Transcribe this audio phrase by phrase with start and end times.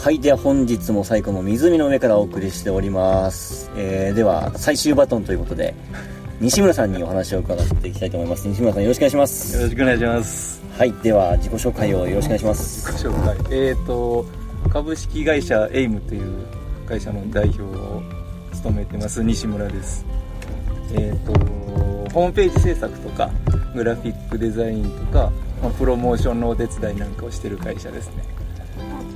[0.00, 0.18] はい。
[0.18, 3.70] では本日も最高の湖の上からお送りしております。
[3.76, 5.74] えー、では最終バトンということで、
[6.40, 8.48] 西村さんにお話を伺っていきたいと思います。
[8.48, 9.62] 西村さんよろしくお願いしまよす。
[9.62, 10.62] ろしくお願いします。
[10.78, 10.92] はい。
[11.02, 12.90] では自己紹介をよろしくお願いします。
[12.90, 13.68] 自己紹介。
[13.68, 14.24] えっ、と、
[14.72, 16.46] 株式会社エイムという
[16.88, 18.02] 会社の代表を
[18.54, 20.06] 務めてます西村です。
[20.94, 21.32] えっ、と、
[22.14, 23.30] ホームページ制作とか、
[23.74, 25.30] グラフィックデザインとか、
[25.62, 28.40] まあプロモーションのお手伝いなんかをしてる会社ですね。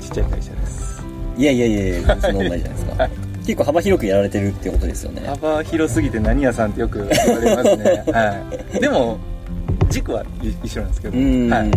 [0.04, 1.02] ちっちゃい会社です。
[1.36, 3.02] いやいやいやいや、そんなじゃないですか。
[3.02, 3.10] はい
[3.44, 5.20] 結構幅広くやられてるってことですよね。
[5.26, 8.04] 幅広すぎて何屋さんってよく言われますね。
[8.10, 8.34] は
[8.74, 8.80] い。
[8.80, 9.18] でも、
[9.90, 10.24] 軸は
[10.62, 11.18] 一緒なんですけど。
[11.18, 11.70] は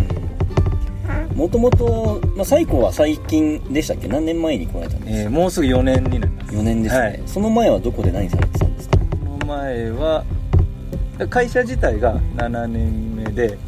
[1.30, 1.36] い。
[1.36, 4.08] もともと、まあ、最高は最近でしたっけ？
[4.08, 6.54] 何年前に来られたんですか、えーもうすぐ4年になります。
[6.54, 8.96] 4年ですね、はいその前はどこで何されてたんですか？
[8.98, 9.04] こ
[9.40, 10.24] の前は
[11.28, 13.58] 会社自体が7年目で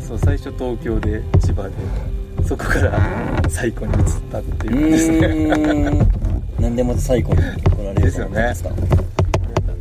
[0.00, 1.70] そう最初東京で千葉で
[2.48, 2.98] そこから
[3.50, 4.00] 最高に移っ
[4.32, 6.08] たっていう感じですね。
[6.58, 8.54] 何でまた最高に来られるですよね。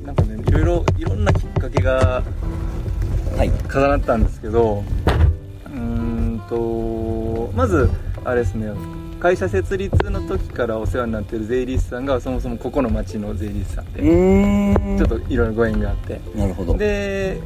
[0.05, 2.21] なんかねいろいろいろんなきっかけが
[3.37, 3.51] はい。
[3.73, 4.83] 重なったんですけど
[5.65, 7.89] うーんとまず
[8.25, 8.69] あれですね
[9.21, 14.01] 会社設立の時からお世話になってる税理士さんがそもそもここの町の税理士さんうで
[14.97, 16.19] ちょっといろいろご縁があって。
[16.35, 16.75] なるほど。
[16.77, 17.39] で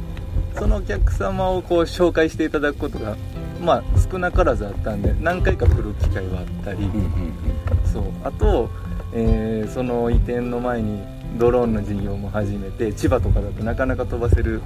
[0.58, 3.16] そのお客様をこう紹介していただくことが
[3.62, 6.90] まあ少なからずあったんで何回か来る機会はあったり、
[7.92, 8.04] そう。
[8.24, 8.68] あと、
[9.14, 11.02] えーその移転の前に
[11.38, 14.60] ドローンの事業も始めて千葉とかだとなかなか飛ばせる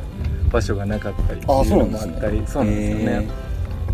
[0.50, 3.28] 場所がなかったりってあいうのもあったりそうなんですよへね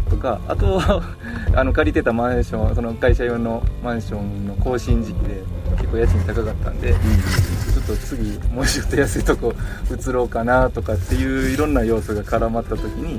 [0.09, 0.81] とかあと
[1.55, 5.43] あの借りてたマンションその会社用のマンションの更新時期で
[5.77, 9.55] 結構家賃高かったんで、ちょっと次もうちょっと安いとこ
[9.91, 13.19] 移ろうかなとかっていういろんな要素が絡まった時に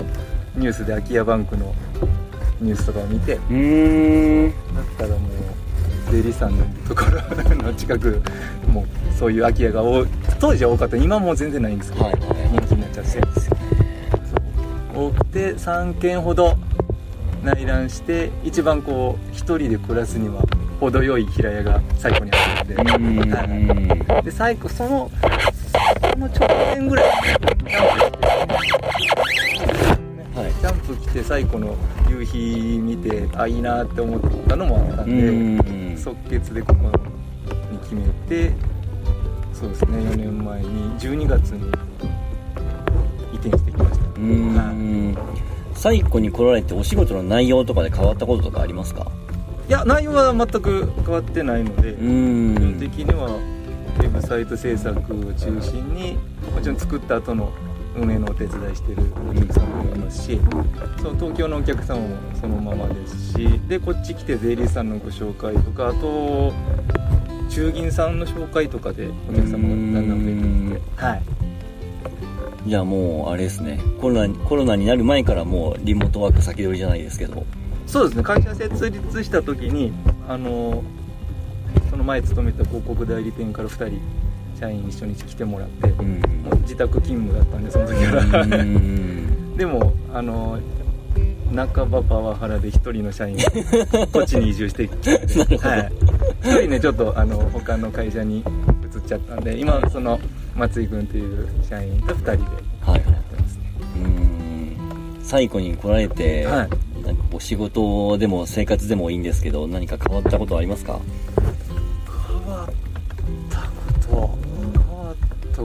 [0.56, 1.74] ニュースで空き家バンクの
[2.62, 3.44] ニュースとかを見てだっ
[4.98, 7.22] たらもう税理士さんのところ
[7.64, 8.22] の近く
[8.68, 10.08] もうそういう空き家が多い
[10.40, 10.98] 当時は多かった。
[10.98, 12.14] 今はもう全然ないんですけど、はい。
[12.14, 12.22] はい
[12.52, 13.22] 人気になっちゃって。
[14.96, 16.56] 多くて3軒ほど
[17.44, 20.44] 内覧して一番こう一人で暮らすには
[20.80, 23.32] 程よい平屋が最後にあってうーん。
[23.32, 24.24] はい。
[24.24, 25.10] で最後その
[26.12, 26.48] その直
[26.78, 27.16] 前ぐらいは
[27.98, 31.76] いキャンプ来て最後の
[32.10, 35.98] 夕日見てあいいなって思ったのもあったうんーん。
[35.98, 36.90] 即決でここ
[37.72, 38.52] に決めて
[39.54, 40.68] そうですね4年前に
[41.00, 41.68] 12月に
[43.34, 44.06] 移転してきました。
[44.06, 45.18] うーん
[45.74, 49.08] 最古に来られてお仕事の内容とかで変わったこととかありますか？
[49.68, 53.28] いや内容は全く変わってないので基本ん的には
[53.98, 56.18] ウェブサイト制作を中心に
[56.54, 57.52] もちろん作った後の
[57.96, 60.40] 運営のお手伝いしてるお客様もいますし
[61.02, 66.54] そう東京のお客様もそのままですしでこっち来て税理士さんのご紹介とかあと
[67.50, 71.06] 中銀さんの紹介とかでお客様がだんだん増えてきて。
[71.06, 71.24] はい。
[72.66, 73.80] じゃあもうあれですね。
[74.02, 77.46] コロナコロナになる前からもうリモートワーク先取りじゃないですけど。
[77.86, 78.24] そうですね。
[78.24, 79.92] 会社設立した時に
[80.28, 80.82] あの
[81.92, 84.02] その前勤めた広告代理店から2人
[84.64, 86.22] 社員一緒に来てもらってうん。
[86.62, 88.42] 自宅勤務だったんでその時から。
[88.44, 89.58] うん。
[89.58, 90.58] でもあの
[91.54, 93.44] 半ばパワハラで一人の社員が
[94.12, 95.10] こっちに移住してきて、
[95.58, 95.92] はい、
[96.42, 98.46] 一人ねちょっとあの他の会社に移っ
[99.06, 100.20] ちゃったんで今その
[100.56, 103.00] 松井君っていう社員と2人でやってはい。
[103.02, 103.64] はいますね。
[103.98, 104.78] うん。
[105.22, 106.70] 最古に来られて、はい。
[107.06, 111.00] なんかお仕事でも生活でもいいんですけど何か変わったことはありますか？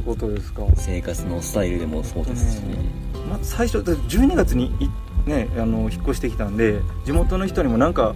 [0.08, 0.62] ことですか？
[0.76, 2.62] 生活のスタイルでもそうですし、
[3.28, 4.88] まあ、最初だって12月にい、
[5.28, 8.14] ね、あの引っ越してきたんで地元の人にもなんか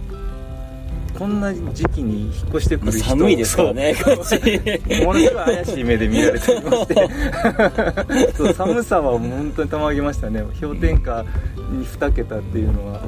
[1.17, 5.03] こんな時期に引っ越してくまある人寒いですからねこっち。
[5.05, 10.43] ものすごい怪しい目で見られていまして そう寒さは本当にたまげましたね。
[10.59, 11.23] 氷点下
[11.71, 13.01] に2桁っていうのは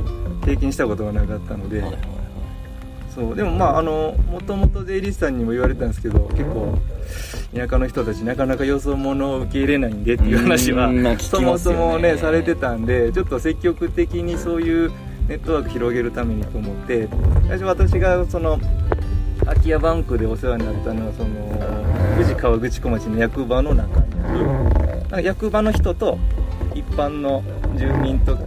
[0.46, 1.84] 経験したことがなかったので、
[3.16, 6.78] そうでもまああのもともと税理士さんにも言われたんですけど結構
[7.56, 14.92] 田舎の人たちなかなかよそ者を受け入れないんでっていう話はうんまあ聞きそもそもねされてたんでちょっと積極的にそういう
[15.30, 17.08] ネットワーク広げるためにと思って
[17.48, 18.60] 最初私がその
[19.46, 24.06] 空き家バンクでお世話になったのはその富士河口湖町の役場の中に
[25.12, 26.18] ある役場の人と
[26.74, 27.44] 一般の
[27.78, 28.38] 住民と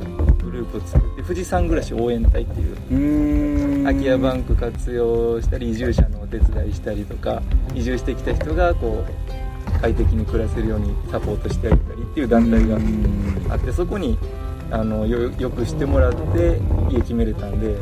[0.69, 7.43] プを作って富士山暮らし応援隊っていう空き家バンク活用したり移住者のお手伝いしたりとか
[7.75, 14.19] 移住してきた人がこう快適に暮らせるようにサポートしてあげたりっていう団体があってそこに
[14.70, 16.61] あのよよくしてもらって
[16.91, 17.76] 家決めれたんで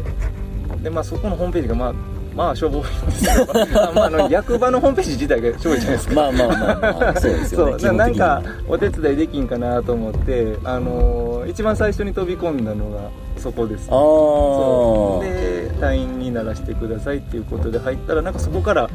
[0.82, 1.94] で、まあ、そこのホームページがまあ
[2.36, 3.46] まあしょぼいんですよ。
[3.82, 6.14] あまあ、あの役場のホームページ自体がしょぼいじゃないですか。
[6.14, 7.78] まあまあまあまあそうですよね。
[7.78, 7.92] そう。
[7.92, 15.26] ななんかお手伝いできんかなと思ってあの一番最初に飛び込んだのがそこですあそう。
[15.26, 18.88] あで隊員にならしてくださいっていうことで入ったらなんかそこから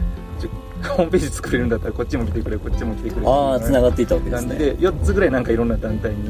[0.83, 4.55] ホームページ作れるんだったらこっちも来てくれこっちも来てくれああつながっていたわけですね。
[4.55, 6.29] で4つぐらいなんかいろんな団体に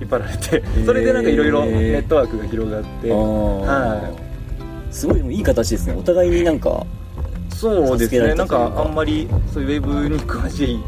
[0.00, 4.10] 引っ張られてそれでなんかいろいろネットワークが広がっては
[4.90, 5.94] すごいでもいい形ですね。
[5.94, 6.86] お互いになんか
[7.50, 8.34] そうですね。
[8.34, 10.80] なんかかあんまりそういうウェブに詳しい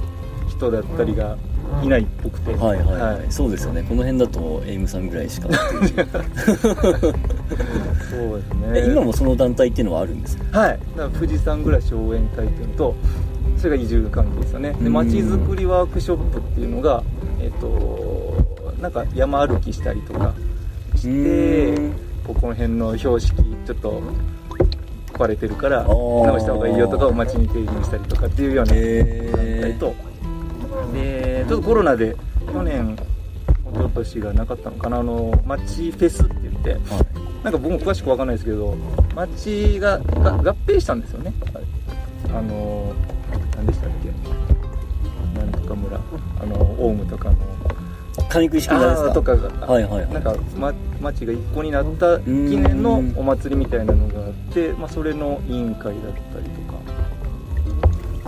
[0.48, 1.36] 人だったりが
[1.82, 2.54] いないっぽくて。
[2.54, 3.00] はいはい、はい。
[3.14, 3.82] はいそうですよね。
[3.88, 6.06] この辺だとエイムさんぐらいしか そうですね。
[8.74, 10.58] え今もその団体っていうのはあるんですか？
[10.60, 10.70] はい。
[10.70, 12.94] だから富士山暮らし応援隊っていうのと
[13.56, 14.72] それが移住関係ですよね。
[14.72, 14.92] でうん。
[14.92, 17.02] まちづくりワークショップっていうのが
[17.40, 18.34] えっ、と
[18.80, 20.32] なんか山歩きしたりとか
[20.96, 21.74] しうて
[22.26, 23.34] ここの辺の標識
[23.66, 24.02] ちょっと
[25.12, 29.94] 壊れてるから直した方がいいよとかを街に提言したりとかっていうようなへ団体と
[30.92, 32.16] でちょっとコロナで
[32.52, 32.96] 去年
[33.72, 36.80] 一昨年がなかったのかなあの街フェスって言ってはい。
[37.44, 38.76] なんか僕も詳しくわかんないですけど
[39.16, 41.32] 町がが合併したんですよね。
[42.28, 42.92] あの
[43.56, 45.38] 何でしたっけ。
[45.38, 45.98] なんとか村。
[46.40, 47.36] あのオウムとかの。
[48.28, 49.10] 上ですか？
[49.12, 50.12] とかが、はいはいはい。
[50.12, 55.94] なんか、ま、町が一個になった記念のお祭りみたいなのがあって、まあ、それの委員会だっ
[56.32, 56.44] たり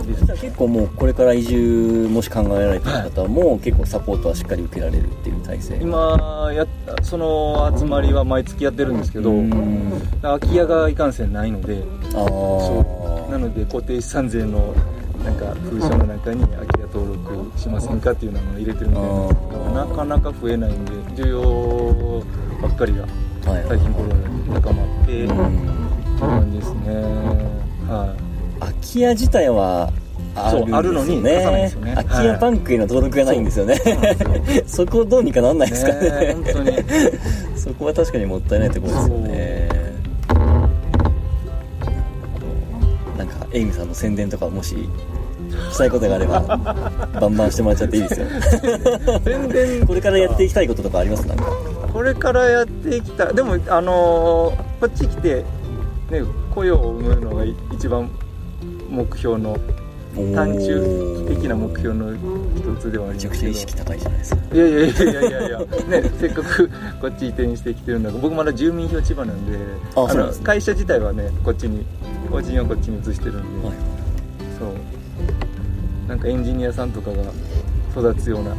[0.05, 5.75] で結構もうこれから移住もし考えられてる方も結構サポートはしっかり受けられるっていう体制。
[5.81, 9.91] 今やったその集まりは毎月やってるんですけどうん。
[10.21, 11.83] 空き家がいかんせんないので
[13.29, 14.73] なので固定資産税の
[15.23, 19.25] なんか封書の中に空き家登録しませんかっていうのを入れてるみたいな。
[19.25, 20.91] んですけどなかなか増えないんで
[21.23, 22.23] 需要
[22.61, 23.05] ばっかりが
[23.43, 24.15] 最近コロナ
[24.59, 25.49] で高まってうそうん。
[26.19, 26.93] 感じですね。
[27.87, 28.15] は
[28.59, 29.91] 空き家自体は
[30.35, 31.93] あるのに出さないんですよね。
[31.95, 34.63] 空き家バンクへの登録がないんですよね、そうなんですよ。
[34.67, 36.09] そこどうにかなんないいですかね。
[36.09, 36.77] ね本当に。
[37.55, 39.69] そこは確かにもったいないところですよね。
[43.17, 44.75] なんかエイミさんの宣伝とかもし
[45.71, 48.27] したいことがあればバンバンしてもらっちゃっていいですよ。
[49.23, 51.25] 全然これからやっていきたいこととかあります？
[51.27, 51.45] なんか。
[51.93, 53.35] これからやっていきたい。
[53.35, 55.45] でもあのーこっち来て
[56.11, 56.21] ね
[56.53, 58.11] 雇用を生むのが一番
[58.89, 59.57] 目標の
[60.15, 62.13] 短中期的な目標の
[62.55, 63.85] 一つではあめちゃくりますけど。
[63.85, 64.41] ちゃ意識高いじゃないですか。
[64.53, 65.59] いやいやいやいやいや。
[65.59, 66.69] ねせっかく
[67.01, 69.57] こっち移転してきてるんだから僕まだ住民票千葉なんで
[69.91, 70.39] あそうなんですね。
[70.41, 71.85] の会社自体はねこっちに
[72.29, 73.77] 法人はこっちに移してるんで、はい。
[74.57, 74.73] そう。
[76.07, 77.23] なんかエンジニアさんとかが
[77.91, 78.55] 育つような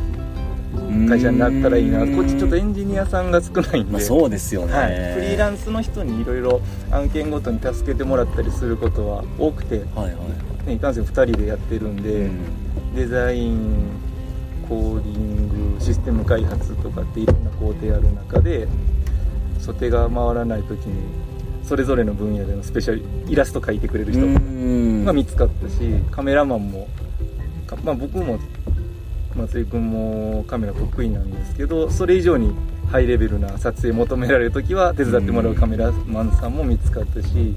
[1.09, 2.01] 会社になったらいいな。
[2.01, 10.11] こっちちょっとエンジニアさんが少ないんで、まあ、そうですよね、はい、フリーランスの人にいろいろ案件ごとに助けてもらったりすることは多くて、はいは
[10.65, 10.69] い。
[10.69, 12.95] ね、いかんせん2人でやってるんで、うん。
[12.97, 13.91] デザイン
[14.69, 18.67] コーディングシステム開発とかっていろんな工程ある中で
[19.61, 20.95] 素手が回らない時に
[21.63, 25.05] それぞれの分野でのスペシャルイラスト描いてくれる人うん。
[25.05, 25.77] が見つかったし
[26.11, 26.89] カメラマンも、
[27.67, 28.39] かまあ、僕も
[29.37, 32.55] 松井君もカメラ得意なんですけどそれ以上に
[32.91, 37.55] ハイレベルな撮影求められる時は手伝ってもらうカメラマンさんも見つかったし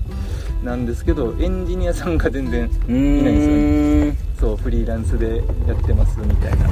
[0.63, 4.09] なんですけどエンジニアさんが全然ういないんですよね。
[4.09, 4.17] ん。
[4.39, 6.69] そうフリーランスでやってますみたいな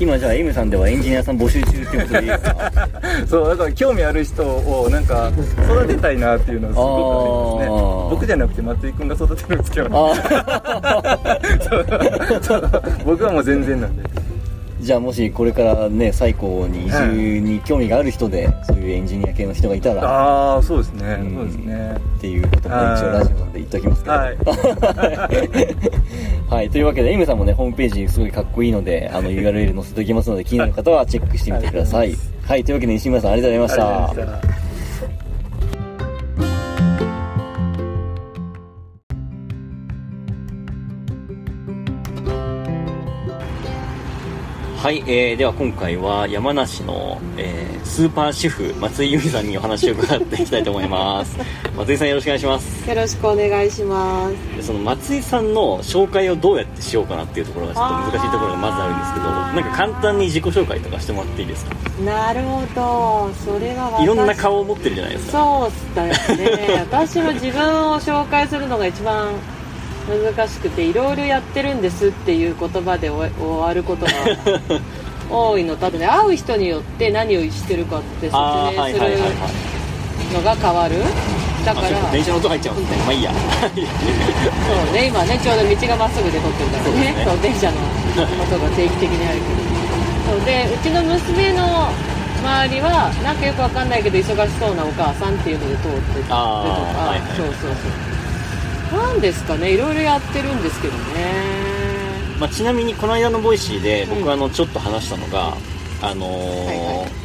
[0.00, 2.72] 今じゃあ M さんではエンジニアさん募集中ってことでいいですか？
[3.28, 5.30] そうだから興味ある人をなんか
[5.68, 8.10] 育てたいなっていうのはすごくありますね。
[8.10, 9.88] 僕じゃなくて松井君が育てるんですけど
[13.04, 14.02] 僕はもう全然なんで
[14.80, 21.18] じゃあもしこれからね最高に移住に興味がある人で、そういうエンジニア系の人がいたらああそうですね。
[21.20, 21.34] うん。
[21.34, 21.96] そうですね。
[22.18, 24.16] っていうことも一応ラジオなんで言っときますけど。
[24.16, 24.36] はい。
[26.48, 32.00] はい、 というわけで M さんもねホームページすごいかっこいいのであの URL 載せておきますので気になる方はチェックしてみてください。
[32.00, 32.64] ありがとうごはい。
[32.64, 34.59] というわけで西村さんありがとうございました
[44.80, 51.36] はい、えー、では今回は山梨の、えースーパー主婦松井由美さんにお話を伺っていきたいと思います
[51.76, 54.56] 松井さんよろしくお願いしますよろしくお願いします。
[54.56, 61.74] でその松井さんの紹介をどうやってしようかなっていうところがちょっと難しいところがまずあるんですけどなんか簡単に自己紹介とかしてもらっていいですか？
[62.04, 63.30] なるほど。
[63.44, 66.86] それは私いろんな顔を持ってるじゃないですかそうだよね。
[66.90, 69.28] 私は自分を紹介するのが一番
[70.08, 74.12] 難しくて、いろいろやってるんですっていう言葉で終わることが
[75.30, 75.76] 多いの。
[75.76, 79.18] と、あとね、会う人によって何をしてるかって説明する
[80.34, 80.96] のが変わる。
[81.64, 83.02] だから電車の音入っちゃうんですね。
[83.04, 83.30] まあいいや。
[83.30, 87.14] そうね今ねちょうど道がまっすぐで撮ってるからね。
[87.22, 89.44] そそうう電車の音が定期的にあるけ
[90.30, 91.90] どそうでうちの娘の
[92.40, 97.36] 周りはなんかよくわかんないけど忙しそうなお母さんっていうので通ってたりとか、あーはいはい。
[97.36, 98.09] そうそうそう
[98.92, 99.72] なんですかね。
[99.72, 101.60] いろいろやってるんですけどね。
[102.38, 104.30] まあ、ちなみにこの間の Voicy で僕うん。
[104.30, 105.54] あのちょっと話したのが、
[106.02, 107.20] あのーはいはい。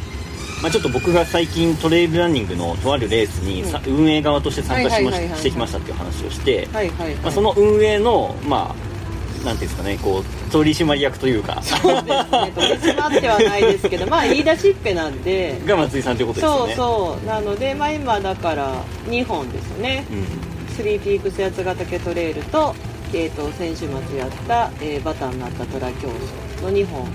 [0.62, 11.62] まあ、ちょっと僕が最近トレイルランニングのとあるレースにさ、運営側として参加しまししてきましたっていう話をして、はいはいはい、まあ、その運営のまあなんていうんですかねこう取締役というか。
[11.62, 12.52] そうですね。
[12.54, 15.60] 取り締まってはないですけど まあ言い出しっぺなんで。
[15.64, 17.26] が松井さんということですよそうねそう。
[17.26, 20.04] なのでまあ今だから2本ですよね。
[20.10, 20.45] うん
[20.76, 22.74] スリーピークス八ヶ岳トレイルと,、
[23.12, 27.06] えー、と先週末やった、えーバターになったトラ競争の2本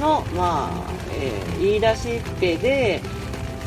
[0.00, 0.90] のまあ、
[1.20, 3.00] えー言い出しっぺで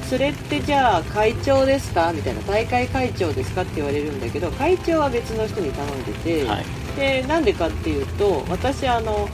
[0.10, 2.12] それってじゃあ会長ですか？
[2.14, 6.66] みたいな大会会長ですかって言われるんだけど会長は別の人に頼んでて、はい。
[6.96, 9.30] でなんでかっていうと私あの、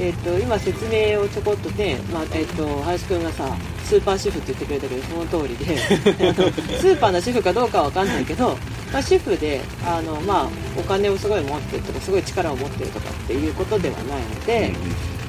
[0.00, 3.54] えー、と今説明をちょこっとね、まあえー、と林くんがさ
[3.84, 5.76] スーパー主婦って言ってくれたけどその通りで。
[6.80, 8.56] スーパーの主婦かどうかは分かんないけど、
[8.92, 14.72] まあ、主婦であの、まあ、お金をすごい持ってるとかすごい力を持ってるとかっていうことではないので、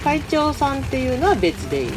[0.04, 1.92] 会長さんっていうのは別でいる、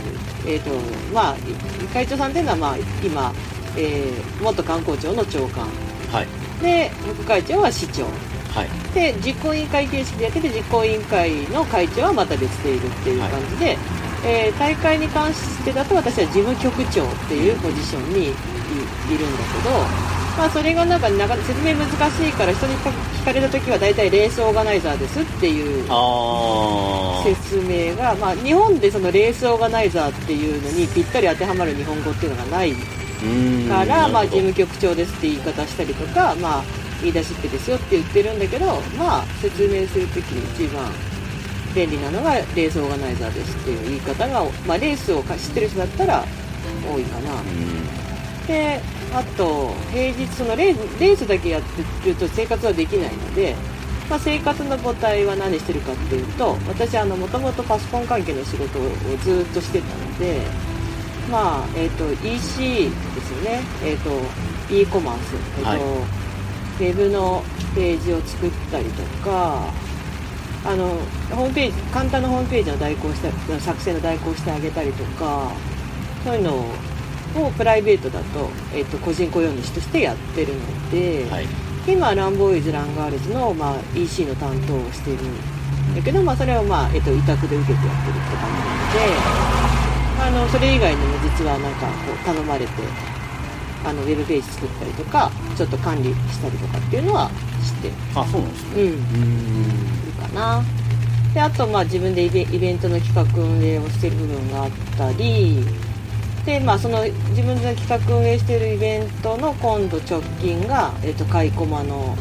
[0.47, 0.71] えーと
[1.12, 3.33] まあ、い会長さんっていうのは、まあ、今、
[3.76, 5.69] えー元観光庁の長官。
[6.11, 6.26] はい。
[6.62, 8.07] で副会長は市長
[8.54, 8.68] はい。
[8.94, 13.76] で実行委員会形式でやってて実行委員会の会長はまた別でいるっていう感じで、
[14.25, 19.70] えー大会に関してだと私は事務局長っていうポジションにいいるんだけど、
[20.38, 25.84] まあ、それがなんかなか説明難しいから人に聞かれた時は大体レースオーガナイザーですっていう
[27.25, 32.73] 説明が、まあ、日本でそのレースオーガナイザーっていうのにぴったり当てはまる日本語っていうのがない
[33.68, 36.64] から、まあ、事務局長ですって言い方したりとか、まあ、
[37.04, 38.66] 言い出しっぺですよって言ってるんだけど、
[38.99, 40.90] まあ、説明するときに一番
[41.75, 46.25] 便利なのがレースオーガナイザーですっていう言い方が、まあ、レースを知ってる人だったら
[46.90, 47.42] 多いかな。
[48.46, 48.80] で
[49.14, 51.62] あと平日そのレースだけやっ
[52.02, 53.54] てると生活はできないので、
[54.11, 58.82] まあ、生活の母体は何してるかっていうと私あのもともとパソコン関係の仕事を
[59.23, 60.40] ずっとしてたので
[61.30, 63.62] まあえっ、と EC ですよね。
[63.82, 64.11] えっ、と
[64.70, 66.24] e コマース、えっとはい
[66.81, 67.43] ウェブの
[67.75, 69.73] ページを作ったりとか
[70.64, 70.88] あの
[71.31, 75.50] ホームページ簡単なホームページの代行した作成の代行してあげたりとか
[76.25, 76.57] そういうの
[77.47, 81.47] をプライベートだと,、えっと個人雇用主としてやってるので、はい。
[81.87, 89.45] 今ランボーイズランガールズの、まあ、EC の担当をしてるんだけど、まあ、それを、まあえっと、委託で受けてやってるって感じなので
[90.16, 92.73] あのそれ以外にも実はなんかこう頼まれて
[93.85, 97.31] あのウェブページ作ったりとかちょっと管理したりとかっていうのは
[97.62, 98.83] してあそうなんですね。
[98.83, 98.88] うん。
[98.88, 98.93] うん。
[98.93, 100.62] いるかな。
[101.35, 105.64] であとまあ自分でイベイベントの企画運営をしてる部分があったり
[106.47, 112.17] でまあその自分で企画運営してるイベントの今度直近が、えっとカイコマの、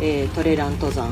[0.00, 1.08] えートレラン登山。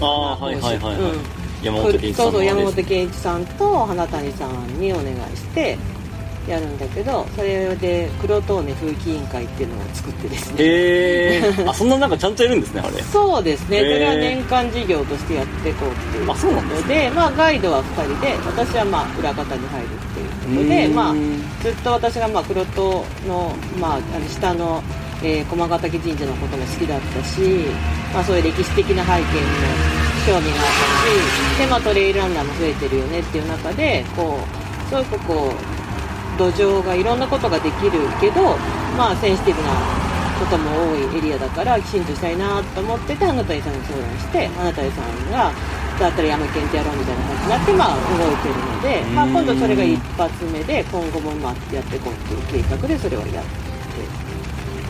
[0.00, 1.40] ああはいはいはいはい、うん。
[1.62, 5.78] 山本健一さんそうそう山本健健一さんと花谷さんにお願いして
[6.48, 10.56] やるんだけどそれで黒トーネ風紀委員会っていうのを作ってですね。
[10.58, 13.02] へえあそんななんかちゃんとやるんですねあれ。
[13.02, 13.92] そうですね、へー。
[13.92, 21.14] それは年間事業としてやっていこうっていうあそうなんですので、まあ、ガイドは2人で、私はまあ裏方に入るっていうことで、まあ、
[21.62, 24.82] ずっと私がまあ黒戸の,、まあ、あの下の、
[25.22, 27.40] えー駒ヶ岳神社のことも好きだったし、
[28.14, 30.66] まあ、そういう歴史的な背景にも興味があっ
[31.54, 35.79] たし、でまあ、トレイルランナーも増えてるよねっていう中で、こうすごくこう、
[36.40, 38.56] 土壌がいろんなことができるけど、
[38.96, 39.68] まあ、センシティブな
[40.40, 45.52] ことも多いエリアだからきちんとしたいなと思ってて花谷さんに相談して花谷さんが
[46.00, 53.44] だったら山県ってやろうみたいな感じになって、まあ、動いてるので、まあ、今度それが一発目で今後もまあやっていこうっていう計画でそれをやっ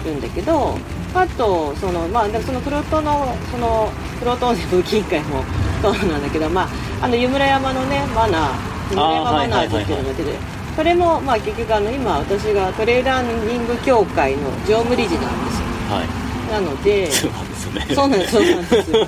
[0.05, 0.79] てるんだけど
[1.15, 3.91] あとその、まあ、その黒トのその
[4.21, 5.43] 黒トの風紀委員会も
[5.83, 6.69] そうなんだけど、まあ、
[7.03, 15.67] あの湯村山のねマナー湯村山マナーズっていうのが出てるそれも、まあ、結局あの今私がトレイルランニング協会の常務理事なんですよ。
[15.91, 16.31] はい。
[16.51, 17.87] なのでそうなんですよね。
[17.95, 18.33] そうなんです。
[18.33, 19.07] そうなんですよ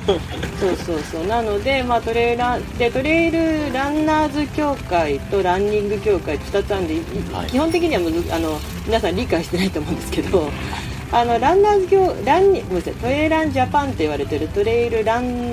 [0.60, 0.98] そうそう。
[1.00, 6.98] そうなので、まあ、トレイランでトレイルランナーズ協会とランニング協会って2つあるんで、い
[7.32, 7.46] はい。
[7.48, 10.50] 基本的にはむずあの皆さん理解してないと思うんですけど
[11.10, 15.52] あのランナーズ協ランニごめんなさいトレイランジャパンって言われてるトレイルラン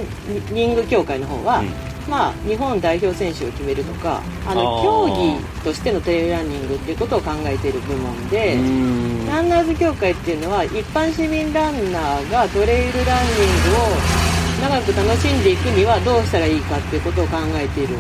[0.51, 1.73] ニング協会の方は、うん
[2.09, 9.27] まあ、日本代表選手を決めるとかあの競技としてのトレイルランニングっていうことを考えている部門で、うん。
[9.27, 17.95] ランナーズ協会っていうのは一般市民ランナーがトレイルランニングを長く楽しんでいくにはどうしたらいいかっていうことを考えている。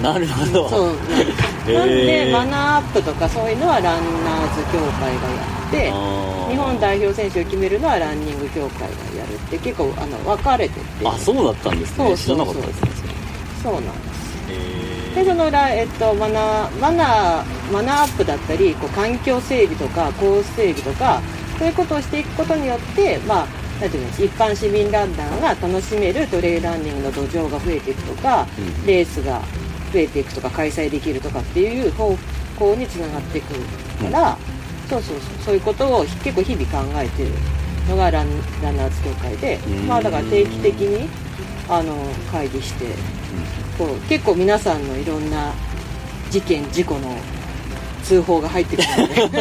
[0.00, 0.68] なるほど。
[0.68, 0.96] そう
[1.74, 5.90] なんでマナーアップとかそういうのはランナーズ協会がやって
[6.52, 8.86] 日本代表選手を決めるのはランニング協会が
[9.18, 11.06] やるって結構あの分かれてて。
[11.06, 11.96] あそうだったんですね。
[11.96, 12.26] そうそうそう。
[12.26, 13.07] 知らなかったですね
[13.62, 14.28] そうなんです。
[14.48, 21.20] へでそのら、えっと、マナーマナーマナーアップだったりこう環境整備とかコース整備とか
[21.58, 23.46] そういうことをしていくことによって、まあ、
[23.80, 28.86] なんていうの一般市民ランナーが楽しめるトレイルランニングの土壌が増えていくとか、うん。
[28.86, 29.40] レースが
[29.92, 32.16] 増えていくとか開催できるとかっていう方
[32.58, 34.38] 向につながっていくから、
[34.88, 37.30] そうそうそうそういうことを結構日々考えてる
[37.88, 38.28] のがラン
[38.62, 41.08] ランナーズ協会でうん、まあ、だから定期的に
[41.68, 41.94] あの
[42.30, 43.17] 会議して。
[44.08, 45.52] 結構皆さんのいろんな
[46.30, 47.16] 事件事故の
[48.04, 49.14] 通報が入ってくるので。
[49.20, 49.40] そうそう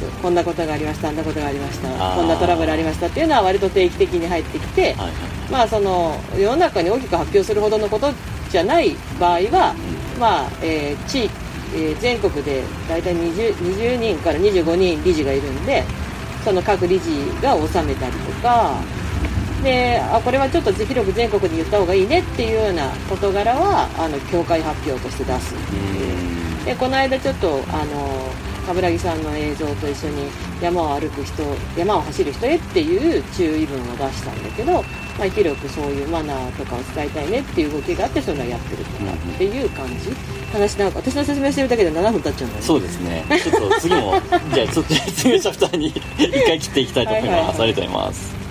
[0.00, 0.10] そう。
[0.22, 5.12] こんなことがありましたあんなことがありましたこんなトラブルありましたっていうのは割と定期的に入ってきて、はいはい
[5.50, 8.12] まあその世の中に大きく発表するほどのこと
[8.50, 9.74] じゃない場合は、
[10.18, 11.30] まあえー地域、
[11.74, 15.84] えー全国で大体 20, 20人から25人理事がいるんで
[16.44, 18.72] その各理事が収めたりとか
[19.66, 25.58] であこれはちょっと広く全国に言った方がいいねっていうような事柄はあの協会発表として出すう。
[26.62, 26.64] ん。
[26.64, 28.30] でこの間ちょっとあの
[28.64, 30.30] 冠城さんの映像と一緒に
[30.62, 31.42] 山を歩く人
[31.76, 40.14] 山を走る人へっていう注意文を出したんだけど、まあ、広くそういうマナーとかを伝えたいねっていう動きがあってそういうのをやってるとかっていう感じ。
[40.52, 42.66] 話なんか私の説明してるだけで7分経っちゃうんだよね。
[42.66, 43.24] そうですね。
[43.28, 44.14] ちょっと次も
[44.54, 47.62] じゃあちょっと説明チャプターに一回切っていきたいと思います、はいはいはい。
[47.62, 48.45] ありがとうございます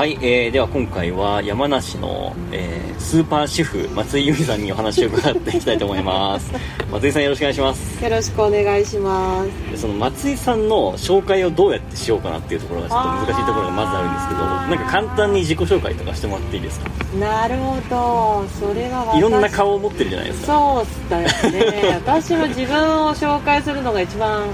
[0.00, 6.52] はい、えー、では今回は山梨の、えースーパー主婦松井由美さんにお話を伺っていきたいと思います。
[6.92, 8.04] 松井さんよろしくお願いします。
[8.04, 9.48] よろしくお願いします。
[9.72, 16.90] でその松井さんの紹介をどうやってしようかなっていうところがちょっと難しいところがまずあるんですけどなんか簡単に自己紹介とかしてもらっていいですか？
[17.18, 18.44] なるほど。
[18.60, 20.46] それは私いろんな顔を持ってるじゃないですか。
[20.46, 22.00] そうだよね。
[22.06, 24.44] 私も自分を紹介するのが一番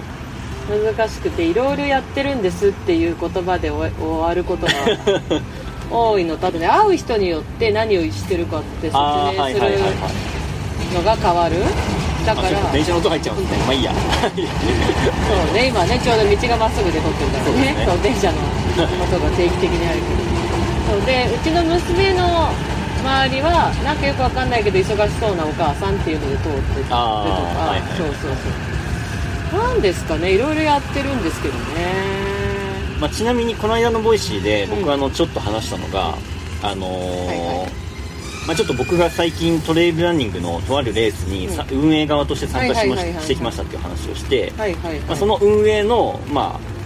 [0.68, 4.72] 難しくていろいろやってるんですっていう言葉で終わることが
[5.90, 9.78] 多いのとあとね会う人によって何をしてるかって説明する
[10.94, 11.56] のが変わる。
[12.26, 13.58] だから電車の音入っちゃうんですね。
[13.64, 13.92] まあいいや。
[13.92, 17.62] そうね今ねちょうど道がまっすぐで撮ってるからね。
[17.72, 17.86] ね。
[17.86, 18.38] そう電車の
[18.82, 20.98] 音が定期的にあるけど。
[20.98, 22.50] そうでうちの娘の
[23.04, 27.82] 周りはなんかよくわかんないけど忙しそうなお母さんっていうので通ってるとか、はいはい。
[27.96, 28.75] そうそうそう
[29.52, 30.34] なんですかね。
[30.34, 32.16] いろいろやってるんですけどね。
[33.00, 34.90] まあ、ちなみにこの間の Voicy で僕うん。
[34.90, 36.14] あのちょっと話したのが、
[36.62, 37.86] あのーはいはい。
[38.46, 46.76] まあ、ちょっと僕が最近トレイルランニングのとあるレースにさ、運営側として参加しましてきましたっていう話をして、はいはいはい、まあ、その運営のまあ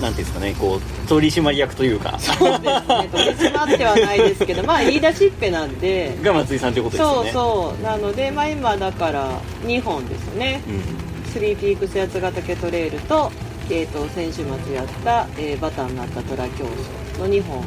[0.00, 2.18] なんていうんですかねこう取締役というか。
[2.20, 3.08] そうですね。
[3.10, 6.16] 取り締まってはないですけど まあ言い出しっぺなんで。
[6.22, 7.82] が松井さんということですよそうねそう。
[7.82, 10.62] なのでまあ今だから2本ですよね。
[10.68, 13.30] うんスリーピークス八ヶ岳トレイルと,、
[13.70, 17.62] えー、と先週末やった、えーバターになった虎競争の2本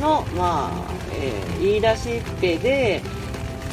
[0.00, 3.00] の、まあえー言い出しっぺで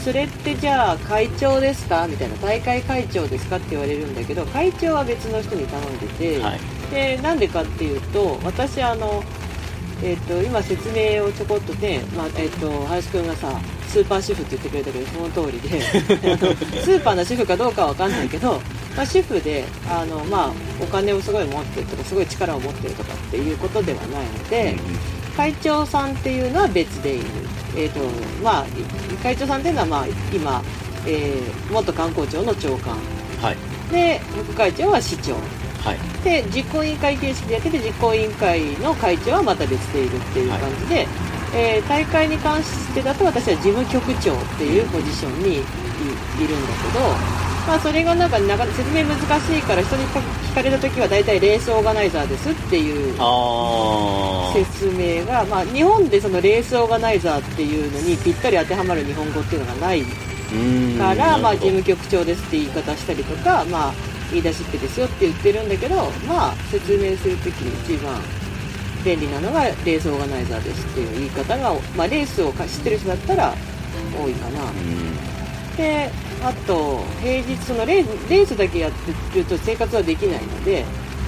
[0.04, 2.08] それってじゃあ会長ですか？
[2.08, 6.60] みたいな大会会長ですかって言われるんだけど会長は別の人に頼んでて、はい。
[6.92, 9.24] でなんでかっていうと私あの、
[10.04, 15.82] えー、と今説明をちょこっとね、まあえー、と林くんがさスーパー主婦って言ってくれたけどその通りで
[16.82, 18.62] スーパーの主婦かどうかは分かんないけど、
[19.00, 24.76] まあ、主婦であの、まあ、お金をすごい持ってるとかすごい力を持ってるとかっていうことではないので、
[25.38, 27.26] 会長さんっていうのは別でいる、
[27.78, 28.02] えーと
[28.44, 28.70] まあ、い
[29.24, 30.62] 会長さんっていうのは、まあ、今、
[31.08, 32.98] えー元観光庁の長官。
[33.42, 33.58] はい。
[33.94, 35.34] で副会長は市長。
[35.34, 36.24] はい。
[36.26, 41.08] で実行委員会形式でやってて実行委員会の会長はまた別でいるっていう感じで、
[41.56, 45.62] えー大会に関してだと私は事務局長っていうポジションにい
[46.44, 47.00] いるんだけど、
[47.70, 53.14] まあ、それがなんかなか説明難しいから人に聞かれた時は大体レースオーガナイザーですっていう
[54.52, 63.94] 説明が、まあ、日本でそのレースオーガナイザーっていうのにぴったり当てはまる日本語っていうのがないから、まあ、事務局長ですって言い方したりとか、まあ、
[64.32, 65.96] 言い出しっぺですよって言ってるんだけど、
[66.28, 68.20] まあ、説明するときに一番
[69.06, 73.54] 便利なのがレースオーガナイザーですっていう言い方が、まあ、レースを知ってる人だったら
[74.18, 74.72] 多いかな。
[75.78, 76.10] で
[76.44, 78.92] あと平日そのレーレースだけやっ
[79.34, 80.86] てると生活はできないので、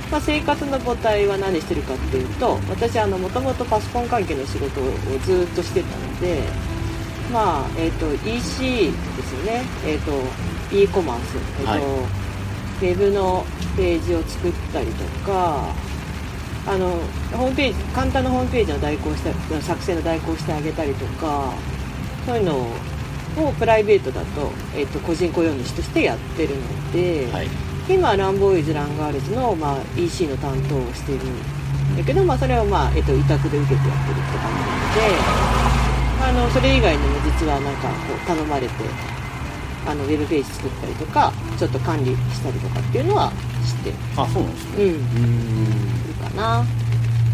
[0.10, 4.84] まあ、生活の母体は何してるかっていうと私もともとパソコン関係の仕事を
[5.26, 6.43] ずっとしてたので
[7.32, 10.12] まあえーと、EC ですよね、えーと、
[10.76, 13.45] e コマース、えーと、はい、ウェブの
[13.78, 15.74] ページを作ったりとか
[16.67, 16.89] あの
[17.32, 21.54] ホームページ簡単なホームページの代行した作成の代行してあげたりとか
[22.26, 22.67] そういうのを
[23.58, 27.48] プライベートだと,、えーと、個人雇用主としてやってるので、はい、
[27.89, 35.62] 今ランボーイズランガールズの、まあ、EC の担当をしているんだけど、まあ、それを、まあえーと、委託で受けてやってるって感じなので
[36.22, 38.74] あのそれ以外にも実はなんかこう頼まれて
[39.88, 43.32] あのウェブページ作ったりとかちょっと管理したりとかっていうのは
[43.65, 43.91] して。
[44.15, 44.84] あそうなんですね。
[44.84, 44.89] うん。
[44.89, 44.94] い
[46.08, 46.65] るかな。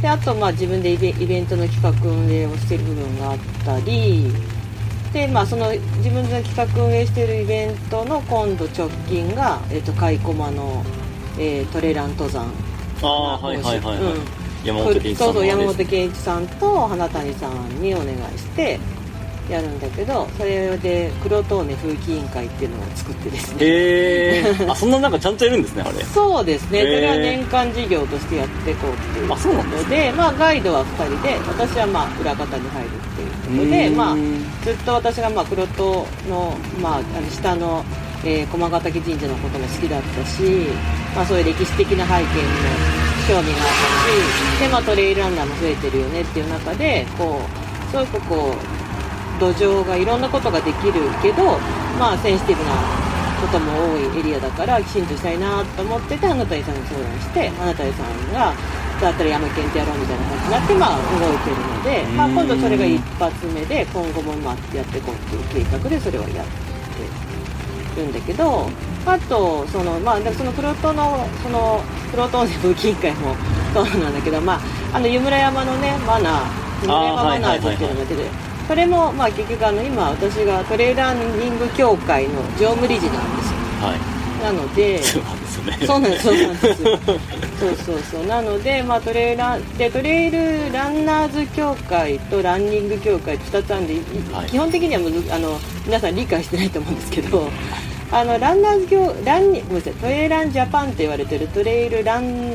[0.01, 4.31] であとまあ自分でイベイベントの企画運営をしてる部分があったり
[5.13, 10.83] でまあその自分で企画運営しているイベントの今度直近が、えーと、カイコマの、
[11.39, 12.51] えー、トレラン登山。
[13.01, 14.21] ああはいはいはい、はい、うん、
[14.63, 18.79] 山本健一さんそうそう山本健一さんと花谷さんにお願いして
[19.49, 23.65] やるんだけどそれで黒トーネ風紀委員会っていうのを作ってですね。
[23.65, 26.03] へえー、あそんななんかちゃんとやるんですねあれ。
[26.03, 26.81] そうですね。
[26.81, 34.15] それは年間事業としてやっていこうっていうことで、ね、まあガイドは2人で私はまあ裏方に入るっていうことでまあ
[34.63, 37.83] ずっと私がまあ黒トの,、まあ、あの下の、
[38.25, 40.41] えー、駒ヶ岳神社のことも好きだったし、
[41.15, 43.73] まあ、そういう歴史的な背景にも興味があっ
[44.55, 48.76] たしで、まあ、トレイルランナーも増えてるよねっていう中でこうすごくこう
[49.39, 51.57] 土壌がいろんなことができるけど、
[51.99, 52.71] まあ、センシティブな
[53.41, 58.53] ことも多いエリアだからきちんとしたいなと思ってて花谷さんに相談して花谷さんが
[58.99, 66.47] だったら山県ってやろうみたいな感じになって、まあ、動いてるので、まあ、今度それが一発目で今後もまあやっていこうっていう計画でそれはやっ
[67.95, 68.69] てるんだけど
[69.05, 73.35] あとその、まあ、そのプロトのそのプロトン武器委員会も
[73.73, 74.59] そうなんだけど、まあ、
[74.93, 85.77] あの湯村山のねマナー湯村山マナーズっていうのが出て、はいはいはいはいそれもまあ結局あの今私がトレーランニング協会の常務理事なんですよ、はい、なのでそうなんですね。
[85.85, 86.23] そうなんです。
[86.23, 86.83] そうなんです
[87.59, 87.99] そうそう。
[87.99, 93.95] そうなので、まあ、トレーランでトレイルランナーズ協会とランニング協会2つあるんで、
[94.33, 95.01] はい、基本的には
[95.35, 97.49] あの皆さん理解してないと思うんですけど
[98.11, 102.51] あのランナーズ協ランニごめんなさいトレイランジャパンって言われてるトレイルラン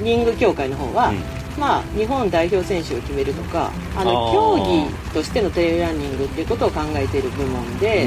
[0.00, 8.04] ニング協会の方は、うんまあ、日本代表選手を決めるとかあの競技としてのトレイルランニングっていうことを考えている部門で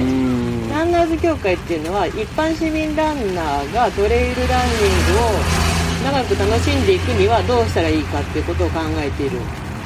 [0.69, 5.67] ランナーズ協会っていうのは一般市民ランナーがトレイルランニングを
[6.12, 9.39] 長く楽しんでいくにはどうしたらいいかっていうことを考えている。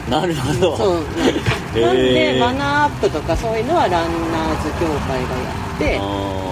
[0.10, 0.78] なるほど。
[0.78, 1.04] そう。
[1.80, 6.00] なんでマナーアップとかそういうのはランナーズ協会がやって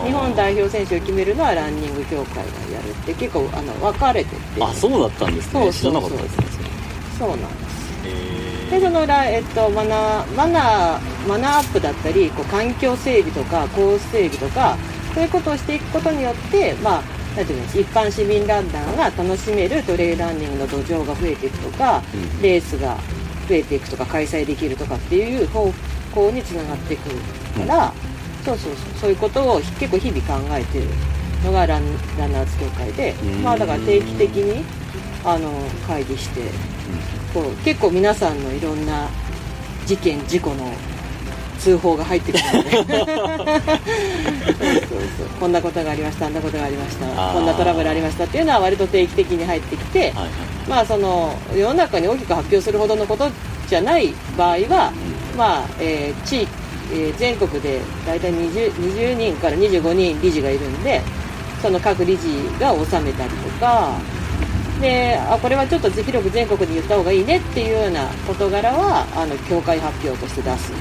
[0.07, 2.41] 日本代表選手を決めるのはランニング協会が
[2.73, 6.58] やるって結構あの分かれててあそうだったんですねそうそうそう知らなかったですね
[7.19, 7.79] そうなんです。
[8.71, 14.77] でそのえっと、マナーマナーマナーアップだったりこう環境整備とかコース整備とか
[15.13, 17.03] そういうことをしていくことによって、まあ、
[17.35, 22.95] なんていうの一般市民ランナーが楽しめるトレイルランニングの土壌が増えていくとか、うん、レースが
[23.47, 25.73] 増えていくとか開催できるとかっていう方
[26.13, 30.85] 向につながっていくから、うん、そうそうそうそういうことを結構日々考えてる
[31.43, 31.83] のがラン
[32.19, 34.63] ランナーズ協会で、まあだから定期的に
[35.25, 35.49] あの
[35.87, 36.41] 会議して
[37.33, 39.07] こう結構皆さんのいろんな
[39.85, 40.71] 事件事故の
[41.59, 42.71] 通報が入ってくるので。
[44.59, 50.29] そうそうそうこんなことがありましたあんなことがありましたこんなトラブルありましたっていうのは割と定期的に入ってきて、はいはい、
[50.69, 53.29] まあその世の中に大きく発表するほどのこと
[53.67, 54.91] じゃない場合は、
[55.33, 56.51] うん、まあ、えー、地域、
[56.91, 61.01] えー、全国で大体 20, 20人から25人理事がいるんで
[61.61, 62.27] その各理事
[62.59, 63.93] が収めたりとか
[64.81, 70.71] であこれはちょっと広く全国に言った方がいいねっていうような事柄はあの協会発表として出す。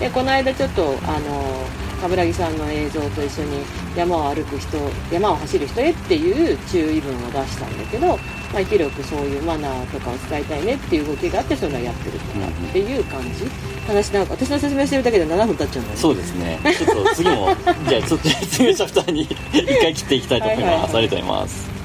[0.00, 1.66] でこの間ちょっとあの
[2.00, 3.62] 冠城さんの映像と一緒に
[3.96, 4.78] 山を歩く人
[5.10, 8.18] 山を走る人へっていう注意文を出したんだけど、
[8.52, 13.46] まあ、広くそういうマナーとかを伝えたいねっていう動きがあってそういうのをやってるとかっていう感じ、
[13.86, 15.96] 話なんか私の説明してるだけで7分経っちゃうんだね。
[15.96, 16.60] そうですね。
[16.62, 17.56] ちょっと次も
[17.88, 21.75] じゃあちょっと説明チャプターに 一回切っていきたいと思います、はいはいはい、ありがとうございます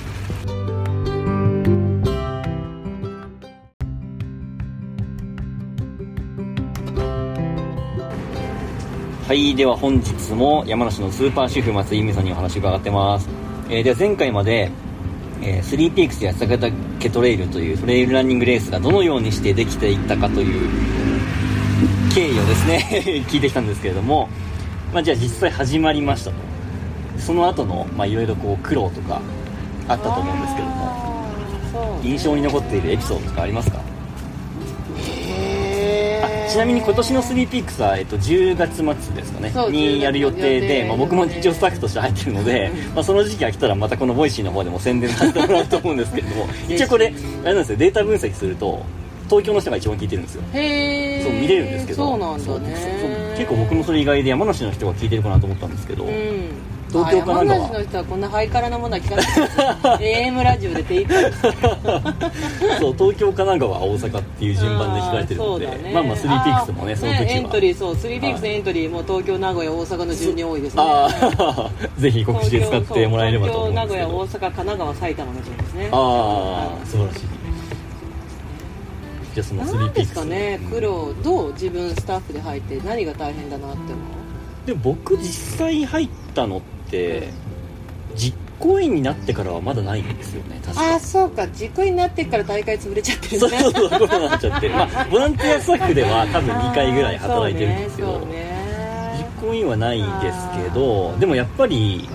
[9.31, 9.55] はい。
[9.55, 13.29] では本日も山梨のスーパー主婦松井由美さんにお話を伺ってます。
[13.69, 14.69] えー、では前回まで、
[15.41, 20.69] えー、スリーピークスや坂岳トレイルというトレイルランニングレースがどのようにしてできていったかという
[22.13, 24.27] 経緯をですね 聞いてきたんですけれども、
[24.93, 26.35] まあ、じゃあ実際始まりましたと
[27.17, 29.21] その後のまあいろいろこう苦労とか
[29.87, 30.73] あったと思うんですけども
[32.03, 33.90] ね印象に残っているエピソードとかありますか？
[36.51, 48.83] ちなみに今年の3ピークスは、えっと、10月末ですかねにやる予定10月予で、定まあ、僕も一応スタッフとして入ってるので、まあ、その時期が来たらまたこのボイシーの方でも宣伝させてもらうと思うんですけれども一応これあれなんですよデータ分析すると
[49.29, 50.43] 東京の人が一番聞いてるんですよ。
[50.51, 53.33] へえそう見れるんですけどそうなんだね。
[53.37, 56.49] 結構僕もそれ意外で山梨の人が聞いてるかなと思ったんですけど、うん
[56.91, 59.23] 東京かなん山梨の人はこんなハイカラなものは聞かな
[59.95, 61.31] い AM ラジオで手一杯
[62.79, 65.91] そう東京神奈川大阪っていう順番で聞かれてるので、ね。
[65.93, 70.83] まあまあ3ピークスもねその時は、エントリーそう3ピークスエントリーも東京名古屋大阪の順に多いですね。
[70.83, 73.87] ああ ぜひ告知で使ってもらえればと思うんです。
[73.87, 75.89] け ど東京名古屋大阪神奈川埼玉の順ですね。
[75.91, 77.19] ああ素晴らしい。
[79.33, 80.09] じゃあその3何でピークス。
[80.09, 80.59] すかね。
[80.69, 84.21] 苦労どう自分スタッフで入って何が大変だなって思う？
[84.65, 86.80] でも僕実際入ったのって
[88.15, 90.91] 実行委員になってからはまだないんですよね確か。
[90.91, 91.47] ああそうか。
[91.47, 93.39] 実行になってから大会潰れちゃってるね。
[93.39, 94.75] そうそうそうコロナになっちゃってる。
[94.75, 99.17] まあボランティアスタッフでは多分2回ぐらい働いてるんですけど、そうね。
[99.41, 102.07] 実行委員はないですけどでもやっぱり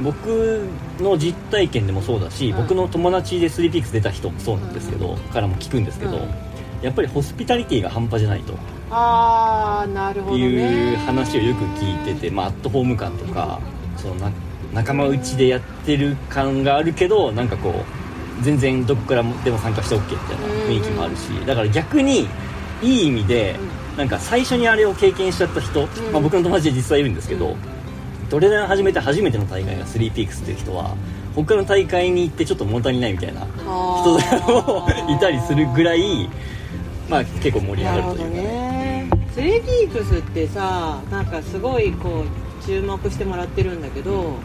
[0.00, 0.68] 僕
[1.00, 2.56] の実体験でもそうだし、うん。
[2.56, 6.28] 僕の友達でスリーピークス出た人もそうなんですけど、からも聞くんですけど、うん。
[6.82, 8.54] やっぱりホスピタリティが半端じゃないと。
[8.90, 10.44] ああなるほどね。
[10.44, 13.58] いう話をよく聞いてて、まあ、アットホーム感とか
[14.04, 14.30] そのな
[14.74, 17.70] 仲間内でやってる感があるけどなんかこ
[18.40, 22.28] う全然どこからでも参加して OK みたいな雰囲気もあるしだから逆に
[22.82, 23.56] いい意味で
[23.96, 25.86] なんか最初にあれを経験しちゃった人、ん。
[26.12, 27.56] まあ、僕の友達で実際いるんですけど、うん。
[28.28, 30.96] トレラン始めて初めての大会が3ピークスっていう人は
[31.36, 36.28] 他の大会に行ってちょっと物足りないみたいな人もいたりするぐらい、
[37.08, 38.42] まあ、結構盛り上がなるというかね。
[38.42, 39.10] ね。
[39.32, 44.36] スリーピークスってさなんかすごいこう注目してもらってるんだけど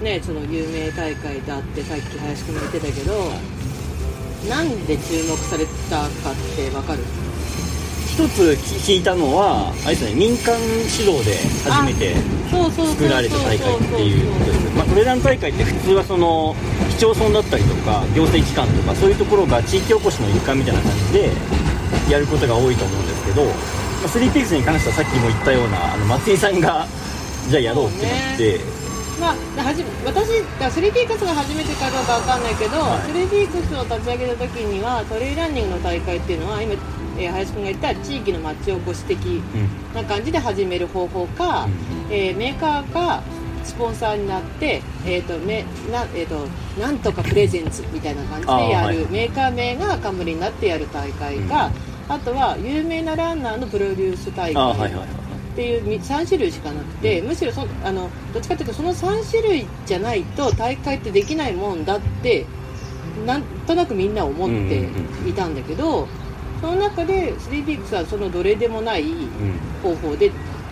[0.00, 3.14] ねその有名大会だってさっき林くんも言ってたけど
[4.48, 6.08] なんで注目されたかっ
[6.56, 7.00] てわかる？
[8.06, 11.36] 一つ聞いたのはあれですね民間主導で
[11.68, 12.14] 初めて
[12.50, 14.76] 作られた大会っていうことです。
[14.76, 16.54] まあトレラン大会って普通はその
[16.90, 21.30] 市町村だったりとか行政機関とかそういうところが地域おこしの一環みたいな感じで
[22.10, 23.52] やることが多いと思うんですけど、ま
[24.06, 26.86] あ、スリーピークスに関してはさっきも言ったようなあの松井さんが
[27.48, 28.60] じゃあやろうってなって、
[29.18, 33.10] まあ、はじ私だスリーピークスが初めてかどうかわかんないけど、はい。
[33.10, 36.74] スリーピークスを立ち上げた時にはトレイランニングの大会っていうのは今、
[37.18, 39.42] えー林くんが言った地域の町おこし的うん
[39.94, 43.22] な感じで始める方法か、うんえーメーカーが
[43.64, 46.46] スポンサーになって、えーとめなえー、と
[46.80, 49.06] なんとかプレゼンツみたいな感じでやる、はい。
[49.10, 51.70] メーカー名が冠になってやる大会か、
[52.08, 54.54] あとは有名なランナーのプロデュース大会、
[55.58, 62.46] っていう3種類しかなくて、むしろそあのどっちかというとその3種類じゃないと大会ってできないもんだって
[63.26, 64.88] なんとなくみんな思って
[65.28, 66.06] いたんだけど、
[66.60, 69.58] その中で 3DX はそのどれでもないうん。
[69.82, 70.30] 方法で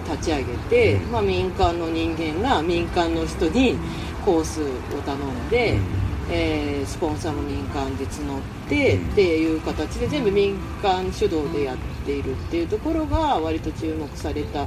[0.09, 1.11] 立ち上げて、うん。
[1.11, 3.77] まあ、民間の人間が民間の人に
[4.25, 4.67] コースを
[5.05, 5.81] 頼んで。
[6.31, 9.13] えースポンサーも民間で募って、うん。
[9.13, 14.67] っていう形で全部民間主導でやっているっていうところが割と注目された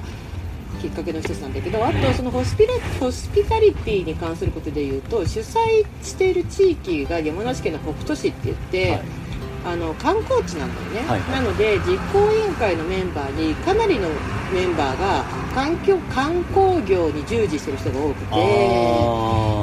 [0.82, 9.29] きっかけの一つなんだけどあとそのホスピラホスピタリティに関することでいうと主催している地域が山梨県の北杜市って言って、はい
[9.66, 11.32] あの観光地なんだよね、はいはい。
[11.32, 14.10] なので実行委員会のメンバーにかなりの
[14.54, 18.26] メンバーが環境観光業に従事してる人が多くて。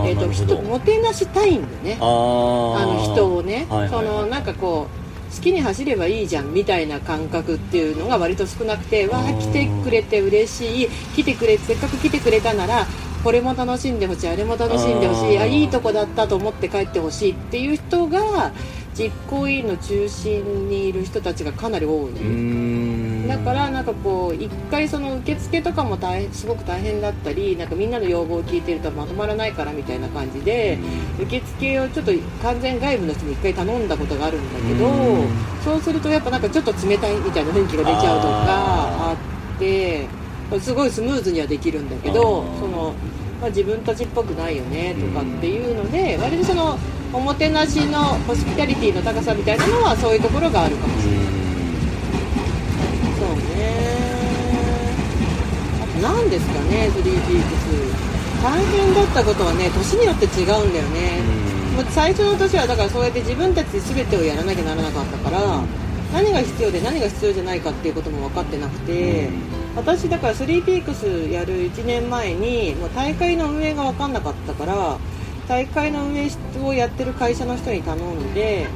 [0.07, 1.99] えー、と人もてなしたいんだよね。
[2.01, 3.91] あの人をね、はいはいはい。
[3.91, 4.87] そのなんかこ
[5.33, 10.89] う好きに走ればいいじゃんみたいな感覚っていうのが割と少なくてわあ来てくれて嬉しい。
[11.17, 12.87] 来てくれせっかく来てくれたなら
[13.25, 18.53] これも楽しんでほしいあれも楽しんでほしいあいいとこだったと思って帰ってほしいっていう人が
[18.97, 23.27] 実行委員の中心にいる人たちがかなり多い。
[23.29, 30.79] だからなんかこう一回その受付とかも大変すごく大変だったりなんかみんなの要望を聞いてるとまとまらないからみたいな感じで
[31.21, 35.29] 受付をちょっと完全外部の人に一回頼んだことがあるんだけどうん。
[35.65, 39.17] そうするとやっぱなんかちょっと冷たいみたいな雰囲気が出ちゃうとかああ
[39.57, 40.07] って
[40.61, 42.95] すごいスムーズにはできるんだけどその、
[43.41, 46.79] まあ、自分たちっぽくないよねとかっていうので割とその
[47.17, 47.99] おもてなしの
[48.29, 51.25] ホスピタリティの高さみたいなのはそういうところがあるかもしれない。
[53.17, 53.57] そうね。
[55.81, 57.23] あと何ですかね3ピーク
[57.57, 58.43] ス。
[58.43, 61.23] 大変だったことはね年によって違うんだよね。
[61.75, 65.63] もう最初の年はだからそうやって自分たちで全てをやらなきゃならなかったから
[66.13, 69.29] 何が必要で何が必要じゃないかっていうことも分かってなくて
[69.75, 74.99] 私だから3ピークスやる1年前にもう大会の運営が分かんなかったから
[75.49, 76.29] 大会の運営
[76.63, 78.67] をやってる会社の人に頼んで、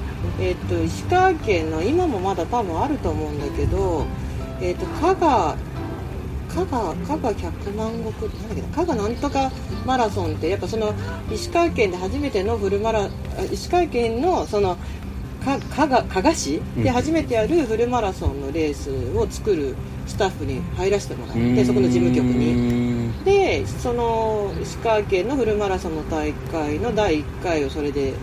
[0.41, 4.07] えっと石川県の今もまだ多分あると思うんだけど、
[4.61, 5.57] えっと加賀
[6.49, 9.51] 加賀加賀百万石なんだっけ加賀なんとか
[9.87, 10.95] マラソンってやっぱその
[11.31, 13.09] 石川県で初めてのフルマラ
[13.53, 14.77] 石川県のその
[15.41, 19.75] か加賀加賀市で初めてやるフルマラソンのレースを作る
[20.07, 22.55] スタッフに入らせてもらってそこの事務局に。
[22.55, 28.15] にでその石川県のフルマラソンの大会の第1回をそれで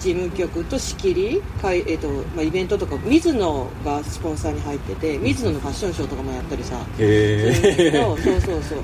[0.00, 8.78] 事務局と仕切りかい、えっとまあ、イベントとか水野がスポンサーに入ってて水野のファッションショーとかもやったりさえどそうそうそう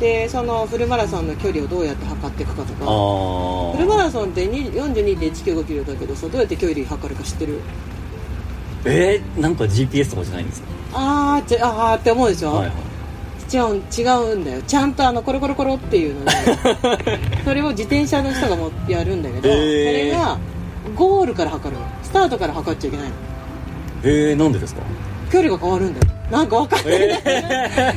[0.00, 2.84] でそのフルマラソンの距離をどうやって測っていくかとあか。
[2.84, 7.60] あフルマラソンってに42.195キロだけどさどうやって距離測るか知ってる？
[8.86, 10.68] えー、なんか GPS とかじゃないんですか？
[10.94, 12.74] あーあーって思うでしょ、はいはい。
[13.52, 14.62] 違う違うんだよ。
[14.62, 16.30] ちゃんとあのコロコロコロっていうので
[17.44, 19.56] それを自転車の人がもやるんだけど、へー。
[20.10, 20.38] それが
[20.96, 21.86] ゴールから測るの。
[22.02, 23.14] スタートから測っちゃいけないの。
[24.02, 24.80] えー、なんでですか？
[25.30, 26.98] 距離が変わるんだよなんか分かんない、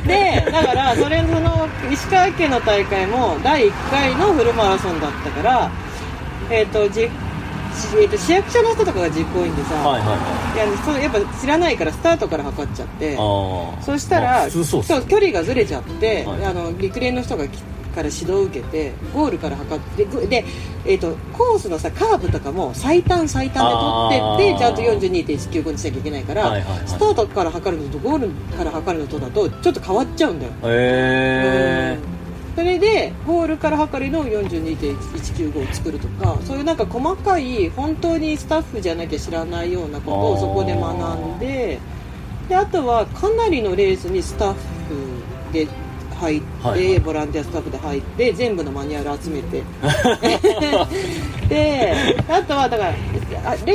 [0.02, 5.70] でだからそれその石川県の大会も第1回のフルマラソンだったから
[6.50, 10.58] えっ、とじえーと市役所の人とかが実行委員でさ、はいはいはい。
[10.58, 13.18] やそうやっぱ知らないからスタートから測っちゃってあ
[13.78, 17.58] あそしたまあら普通そう距離がずれちゃって、はいあの陸連の人がき
[17.94, 20.44] から指導を受けてゴールから測ってぐで、
[20.84, 26.88] えー、とコースのさカーブとかも最短最短で取ってってちゃんと42.195にしなきゃいけないから、はいはいはい。
[26.88, 32.14] スタートから測るのとゴールから測るのとだとちょっと変わっちゃうんだよ、へえうん。
[32.56, 41.80] それでゴールから測るのを42.195を作るとかそういうなんか細かい本当にスタッフじゃなきゃ知らないようなことをそこで学んで
[42.48, 44.58] であとはかなりのレースにスタッフ
[45.52, 45.66] で
[46.14, 46.98] 入って、はいはい。
[47.00, 49.62] ボランティアスタッフで入って全部のマニュアル集めて。
[51.48, 51.94] で
[52.28, 53.74] あとはだから選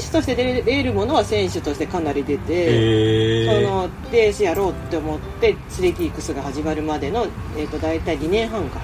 [0.00, 3.46] 手として出れるものは選手としてかなり出て。
[3.46, 8.80] そのレースやろうって思ってスリーピークスが始まるまでの、えー、と大体2年半か。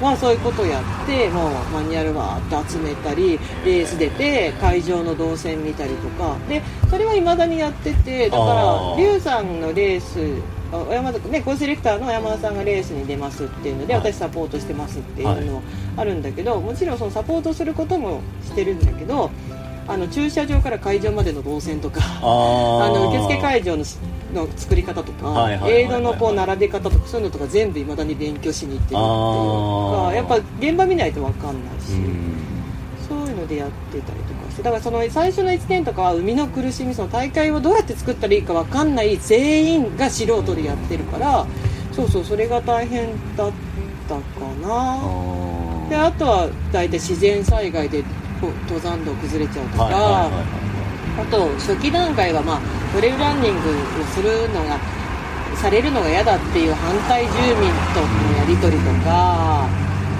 [0.00, 6.36] はそういうことをやってもうマニュアルわーっと集めたりレース出て会場の動線見たりとか。
[6.48, 8.96] でそれはいまだにやっててだかあらー。
[8.96, 14.12] リュウさんのレースあ小山田ねコースディレクターの山田さんがレースに出ますっていうので、はい。
[14.12, 15.62] 私サポートしてますっていうの
[15.96, 19.30] あるんだけど、もちろんそのサポートすることもしてるんだけど
[19.86, 23.98] あの駐車場から会場までの動線とか あの受付会場のし
[24.32, 29.00] の作り方とか、はいはいはいはいエイドのこう並べ方とかそういうのとか全部いまだに勉強しに行ってるっていう
[30.02, 31.92] かやっぱ現場見ないと分かんないし、
[33.44, 41.46] のでやってたりとかしてだからその最初の1年とかは生みの苦しみその大会をどうやって作ったらいいか分かんない全員が素人でやってるから
[41.92, 43.52] そうそうそれが大変だっ
[44.08, 44.20] たか
[44.60, 44.66] な。
[44.66, 48.02] あであとは大体自然災害で
[48.40, 52.60] 登山道崩れちゃうとか、あと初期段階は、まあ、
[52.92, 54.78] トレイルランニングをするのが
[55.56, 57.30] されるのが嫌だっていう反対住
[57.60, 59.68] 民とのやり取りとか、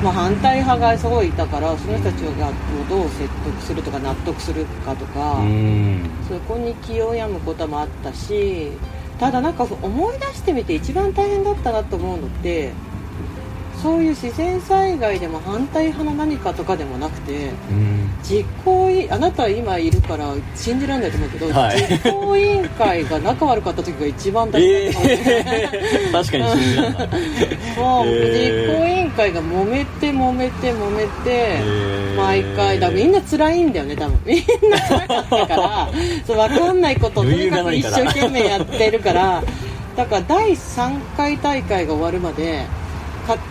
[0.02, 2.52] まあ、反対派がすごいいたからその人たちが
[2.88, 6.10] どう説得するとか納得するかとか、うん。
[6.28, 8.72] そこに気を病むこともあったし
[9.18, 12.72] ただなんか思い出してみて一番大変だったなと思うのって
[13.84, 18.08] そういう自然災害でも反対派の何かとかでもなくてうん。
[18.22, 21.76] 実行委員あなた今いるから信じられないと思うけど、はい。
[21.86, 27.08] 実行委員会が仲悪かった時が一番大え変だった、え 確かに信じられない。
[27.76, 28.68] もう、えー。
[28.70, 32.14] 実行委員会が揉めて揉めて揉めて、ー。
[32.16, 34.18] 毎回だみんな辛いんだよね多分。
[34.24, 35.88] みんな辛かったから
[36.26, 39.42] そう分かんないことをとにかく一生懸命やってるから。
[39.94, 42.83] だから第3回大会が終わるまでか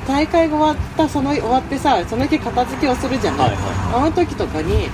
[0.07, 4.05] 大会が終わったその終わってさその日片付けをするじゃない、はいはい。
[4.05, 4.87] あの時とかに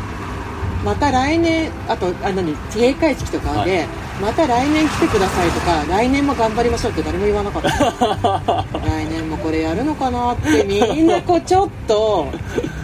[0.84, 3.88] また来年あとあ何閉会式とかで、はい。
[4.22, 8.66] また来年来てくださいとか来年も頑張りましょうって誰も言わなかった。
[8.86, 12.28] 来年もこれやるのかなってみんなこうちょっと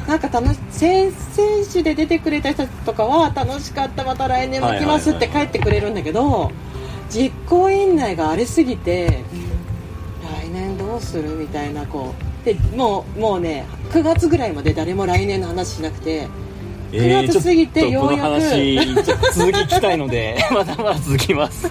[0.08, 6.52] なんか楽し選選手で出てくれた人とかは楽しかったまた来年も来ますって帰ってくれるんだけど
[7.10, 9.45] 実行委員内が荒れすぎて来年
[10.96, 12.46] どうするみたいなこう。
[12.46, 16.28] でもうもうね9月ぐらいまで誰も来年の話しなくて
[16.92, 21.68] 9月過ぎてようやくちょっとこの話ちょっと続き聞きたいので まだまだ続きます。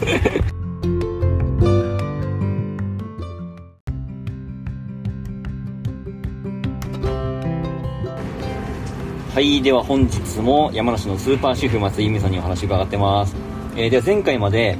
[9.33, 13.35] はいでは本日も山梨のスーパー主婦松井由美さんにお話伺ってます、
[13.75, 14.79] えーでは前回まで、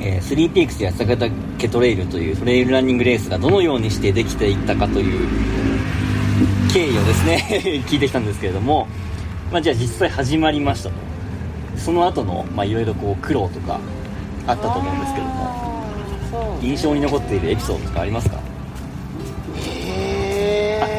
[0.00, 5.28] えー、3PX や坂岳トレイルというトレイルランニングレースがどのようにしてできていったかという
[6.72, 7.46] 経緯をですね
[7.88, 8.86] 聞いてきたんですけれども、
[9.52, 10.94] まあ、じゃあ実際始まりましたと。
[11.78, 13.78] その後のまあいろいろこう苦労とか
[14.46, 18.38] あったと思うんですけども印象に残っているエピソードとかありますか？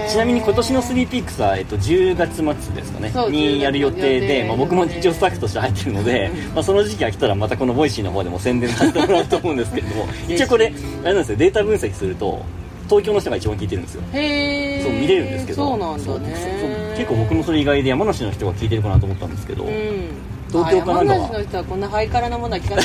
[0.08, 12.44] ちなみに今年の スリーピークス は、えっと、10月末ですかねにやる予定10月で、まあ、僕も一応スタッフとして入ってるので、まあ、その時期が来たらまたこのボイシーの方でも宣伝させてもらうと思うんですけれども一応これあれなんですよデータ分析すると
[12.88, 14.04] 東京の人が一番聞いてるんですよ。
[14.14, 15.68] へえそう見れるんですけど。
[15.68, 16.96] そうなんだね。
[16.96, 20.10] 結構僕もそれ意外で山梨の人が聞いてるかなと思ったんですけど、うん。
[20.50, 21.20] 東京かなんかは。
[21.20, 22.82] あ山梨の人はこんなハイカラなものは聞かな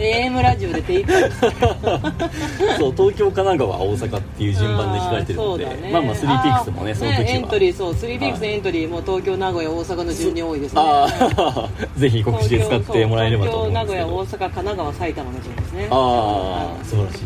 [0.00, 0.28] い。
[0.28, 1.00] AM ラジオで手
[2.78, 8.48] そう東京神奈川大阪っていう順番で聞かれてるので、まあまあ 3PX もねその時は、エントリーそう 3PX はい。
[8.48, 10.80] エントリーも東京名古屋大阪の順に多いですね。
[10.82, 11.06] あ
[11.36, 11.68] あ
[11.98, 15.88] ぜひ告知で使ってもらえればと思うんですけ東京名古屋ど大阪神奈川埼玉の順ですね。
[15.90, 17.18] ああ素晴らしい。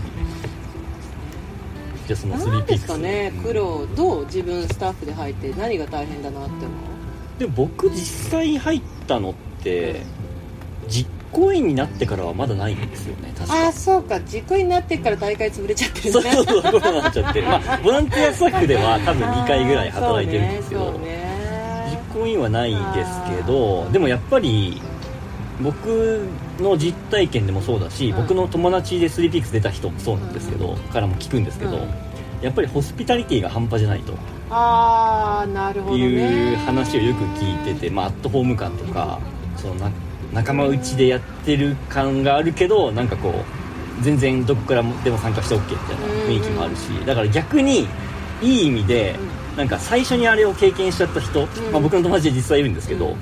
[2.07, 6.75] じゃあその何ですか 3PX ね苦労どう自分スタッフで入って何が大変だなって思
[7.39, 10.03] で僕実際入ったのって
[10.89, 13.55] 実行委員になってからはまだないんですよね確か。
[13.55, 14.21] うああそうか。
[14.21, 20.99] 実行になってから大会潰れちゃってる そうそうそうコロナになっちゃって、まあ、ボランティアスタッフでは多分2回ぐらい働いてるんですけど、そうね。
[20.99, 24.81] そうね実行委員はないですけどでもやっぱり
[25.63, 26.27] 僕
[26.59, 28.17] の実体験でもそうだし、うん。
[28.17, 31.89] 僕の友達で 3PX 出た人もそうなんですけど、からも聞くんですけど、うん。
[32.43, 34.15] やっぱりホスピタリティが半端じゃないと。
[34.51, 36.05] ああなるほどね。
[36.05, 39.21] いう話をよく聞いてて、まあ、アットホーム感とか
[39.57, 39.91] そのな
[40.33, 47.87] 仲間内でやってる感があるけどなんかこう全然どこからでも参加して OK みたいな雰囲気もあるし、だから逆に
[48.41, 49.15] いい意味で、
[49.57, 51.49] なんか最初にあれを経験しちゃった人、ん。
[51.71, 53.17] まあ、僕の友達で実際いるんですけど、うん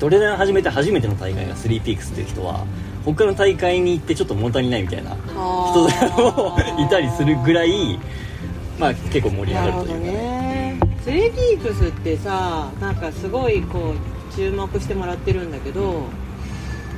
[0.00, 2.64] トレラン始めて初めての大会が 3PX っていう人は
[3.04, 5.32] 他の大会に行ってちょっと物足りないみたいな人
[6.32, 7.98] も いたりするぐらい、
[8.78, 10.12] まあ、結構盛り上がなるというかね。
[10.12, 10.80] ね。
[11.04, 13.92] 3PX ってさなんかすごいこ
[14.32, 16.04] う注目してもらってるんだけど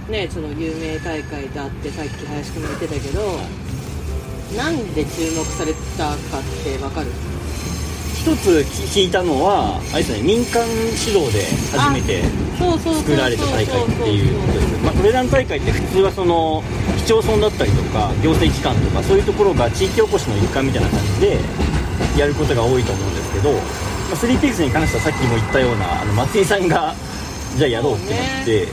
[0.08, 3.38] ねその有名大会だってさっき林くんも言ってたけど
[4.56, 6.16] なんで注目されたかっ
[6.64, 7.06] てわかる？
[8.22, 8.62] 一つ
[8.94, 10.62] 聞いたのはあれですね民間
[10.94, 11.42] 主導で
[11.74, 12.22] 初めて
[13.02, 16.62] 作られた大会っていうことですまあトレラン大会って普通はその
[16.98, 21.40] 市町村だったりとか行政機関とかそういうところが地域おこしの一環みたいな感じで
[22.16, 26.94] やることが多いと思うんですけど、まあ、3PX に関してはさっきも言ったようなあの松井さんが
[27.56, 28.68] じゃあやろうってなって、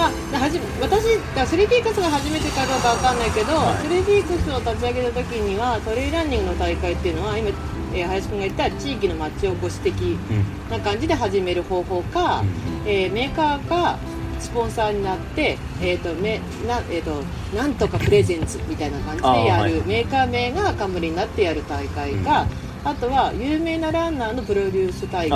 [0.00, 3.86] まあ、はじ私だ 3PX が初めてかどうかわかんないけど、はい。
[3.86, 7.50] 3PX を立ち上げた時にはトレイルランニングの大会っていうのは今、
[7.92, 10.70] えー林くんが言った地域の町おこし的うん。
[10.70, 12.42] な感じで始める方法か、
[12.86, 13.98] えーメーカーが
[14.38, 17.22] スポンサーになって、えーとめなえー、と
[17.54, 19.72] なんとかプレゼンツみたいな感じでやる、はい。
[19.82, 22.46] メーカー名が冠になってやる大会か、
[22.84, 25.30] あとは有名なランナーのプロデュース大会、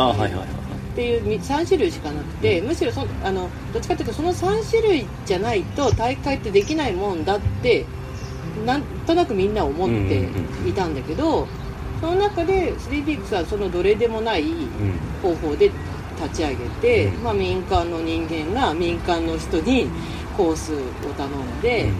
[0.94, 7.84] っていう3種類しかなくて、むしろそあのどっちかというとその3種類じゃないと大会ってできないもんだって
[8.64, 10.28] なんとなくみんな思って
[10.68, 11.48] いたんだけど、
[12.00, 14.98] その中で 3DX はそのどれでもないうん。
[15.20, 15.70] 方法で
[16.22, 17.22] 立ち上げて、うん。
[17.24, 19.88] まあ、民間の人間が民間の人に
[20.36, 20.76] コースを
[21.16, 21.90] 頼んで、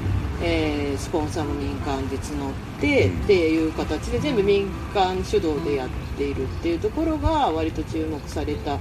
[0.42, 3.24] えースポンサーも民間で募って、うん。
[3.24, 8.78] っていう形で全部民間主導でやっているっていうところが割と注目された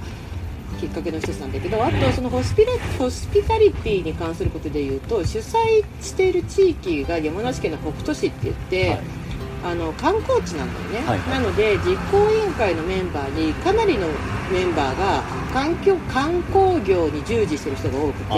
[0.80, 9.23] きっかけの一つなんだけどあとそのホスピラホスピタリティに関することで言うと主催している地域が山梨県の北杜市って言って、はい
[9.64, 11.40] あの観光地なんだよね、はいはい。
[11.40, 14.06] なので実行委員会のメンバーにかなりの
[14.52, 18.34] メンバーが環境観光業に従事してる人が多くて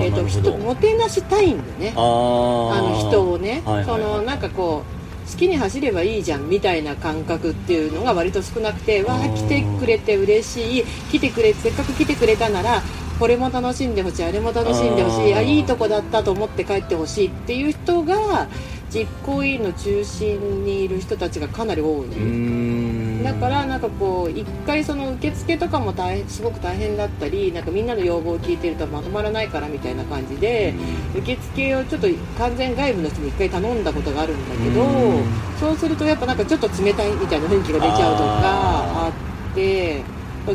[0.00, 1.92] えー、と人もてなしたいんだよね。
[1.96, 3.84] あの人をね、はいはいはい。
[3.86, 4.84] そのなんかこ
[5.26, 10.84] う好きに走ればいいじゃんみたいな感覚っていうのが割と少なくてわあ来てくれて嬉しい。
[11.10, 12.82] 来てくれせっかく来てくれたなら
[13.18, 18.46] これも楽しんでほしいあれも楽しんでほしいあいいとこだったと思って帰ってほしいっていう人が
[18.90, 30.74] 実行委員の中心にいる人たちがかなり多い、だからなんかこう一回その受付とかも大変すごく大変だったりなんかみんなの要望を聞いてるとまとまらないからみたいな感じで
[31.14, 32.08] 受付をちょっと
[32.38, 35.24] 完全外部の人に一回頼んだことがあるんだけどうん。
[35.60, 39.12] そうするとやっぱなんかちょっと冷たいみたいな雰囲気が出ちゃうとかああ
[39.52, 40.02] って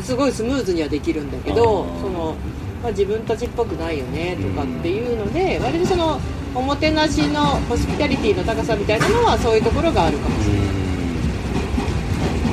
[0.02, 2.34] すごいスムーズにはできるんだけどその、
[2.84, 6.20] まあ、自分たちっぽくないよねとかっていうので割とその
[6.54, 10.66] おもてなしのホスピタリティの高さみたいなのはそういうところがあるかもしれない。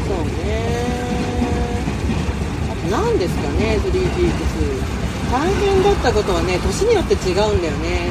[0.07, 0.63] そうね。
[2.71, 8.09] あと何ですかね 3PX 大変だったことはね年によって違うんだよね。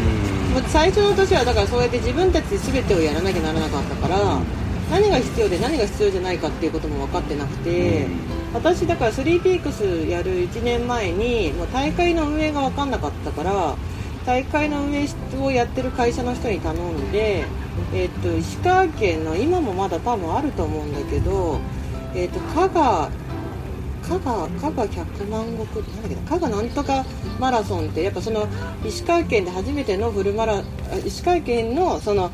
[0.52, 4.42] も最初の年はだからそうやって自分たちで全てをやらなきゃならなかったから
[4.90, 8.06] 何が必要で何が必要じゃないかっていうことも分かってなくて、
[8.52, 13.76] 私だから3ピークスやる1年前にもう大会の運営が分かんなかったから
[14.26, 15.06] 大会の運営
[15.40, 17.44] をやってる会社の人に頼んで、
[17.94, 21.58] えっと石川県の今もまだ多分あると思うんだけど、
[22.14, 23.10] えっと加賀
[24.02, 27.04] 加賀加賀100万石なんだっけ加賀なんとか
[27.38, 28.46] マラソンってやっぱその
[28.84, 30.62] 石川県で初めてのフルマラあ
[31.04, 32.30] 石川県のその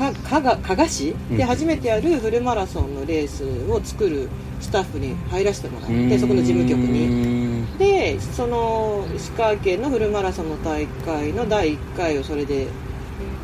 [0.00, 4.28] か加賀加賀市で初めてやるフルマラソンのレースを作る
[4.60, 7.08] スタッフに入らせてもらってそこの事務局に。
[7.08, 12.66] にでその石川県のフルマラソンの大会の第1回をそれで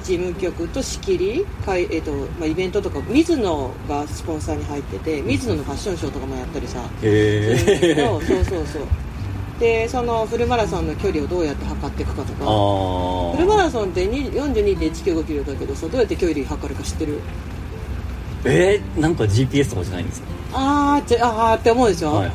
[0.03, 6.81] 事務局と仕切りかい、えっとまあ、イベントとか水野がスポンサーに入ってて水野のファッションショーとかもやったりさ。
[7.03, 8.83] えどそうそうそう
[9.59, 12.45] でそのフルマラソンの距離をどうやって測っていくかとか。
[12.45, 17.21] あフルマラソンってに42.195キロだけどさどうやって距離測るか知ってる？
[18.45, 20.29] えー、なんか GPS とかじゃないんですか？
[20.53, 22.35] あーちあーって思うでしょ、はいはい。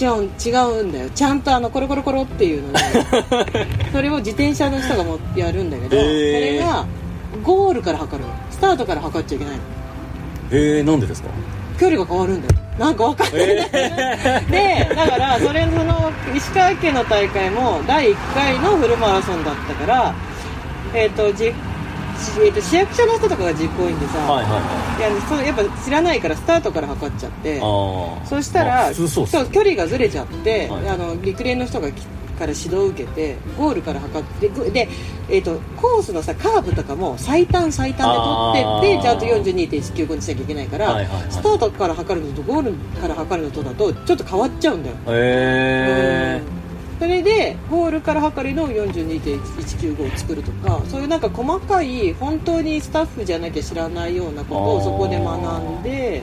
[0.00, 1.10] 違う違うんだよ。
[1.10, 2.78] ちゃんとあのコロコロコロっていうので
[3.92, 6.02] それを自転車の人がもやるんだけど、へー。
[6.02, 6.86] それが
[7.42, 8.34] ゴールから測るの。
[8.50, 9.62] スタートから測っちゃいけないの。
[10.50, 11.28] えー、なんでですか？
[11.78, 20.14] 距離が変わるんだよなんかわかんない、でだからそれその石川県の大会も第1回のフルマラソンだったから
[20.92, 21.52] えっ、とじ
[22.16, 25.14] えー、と市役所の人とかが実行委員でさ、はいはいはい。
[25.14, 34.88] やそうやっぱ知らないからスタートから測っちゃってそしたら、まあそう距離がずれちゃって、はいあの陸連の人がきから指導を受けてゴールから測ってぐで、
[35.28, 41.32] えー、とコースのさカーブとかも最短最短で取ってってちゃんと42.195にしなきゃいけないから、はいはいはい。
[41.32, 46.98] スタートから測るのとゴールから測るのとだとちょっと変わっちゃうんだよ、へえうん。
[46.98, 56.22] それでゴールから測るのを42.195を作るとかそういうなんか細かい本当にスタッフじゃなきゃ知らないようなことをそこで学んで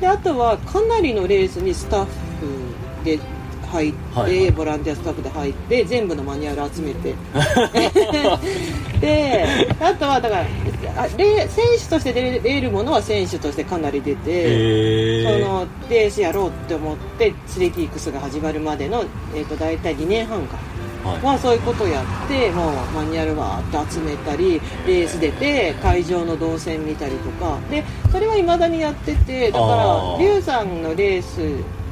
[0.00, 2.10] であとはかなりのレースにスタッフ
[3.04, 3.20] で
[3.72, 4.50] 入って、はいはい。
[4.50, 7.14] ボランティアスタッフで入って全部のマニュアル集めて。
[9.00, 9.44] で
[9.80, 11.26] あとはだから選
[11.76, 15.24] 手として出れるものは選手としてかなり出て。
[15.24, 19.04] そのレースやろうって思ってスリーピークスが始まるまでの、
[19.34, 20.56] えー、と大体2年半か
[21.04, 21.22] はい。
[21.22, 27.58] はそういうことをやってもうマニュアルわーって集めたりレース出て会場の動線見たりとか。
[27.70, 30.18] でそれはいまだにやっててだかあらー。
[30.18, 31.40] リュウさんのレース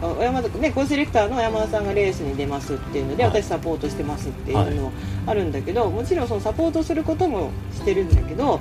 [0.02, 3.42] あ小山田ねコースディレクターの山田さんがレースに出ますっていうので、はい。
[3.42, 4.92] 私サポートしてますっていうのも
[5.26, 8.60] あるんだけど、もちろんそのサポートすることもしてるんだけど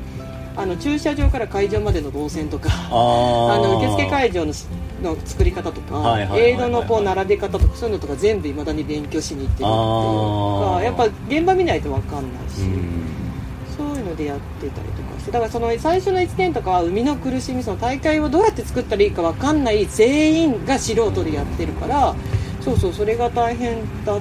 [0.57, 4.65] あの駐車場から会場までの動線とかあの受付会場のし
[5.01, 10.83] の作り方とか、映像のこう並べ方とかそういうのとか全部いまだに勉強しに行ってるっていうあかー。
[10.83, 13.19] やっぱ現場見ないと分かんないし、うん。
[13.77, 22.13] そういうのでやってたりとかしてだからその最初の1年とかは生みの苦しみその大会をどうやって作ったらいいか分かんない全員が素人でやってるから
[22.59, 24.19] そうそうそれが大変だっ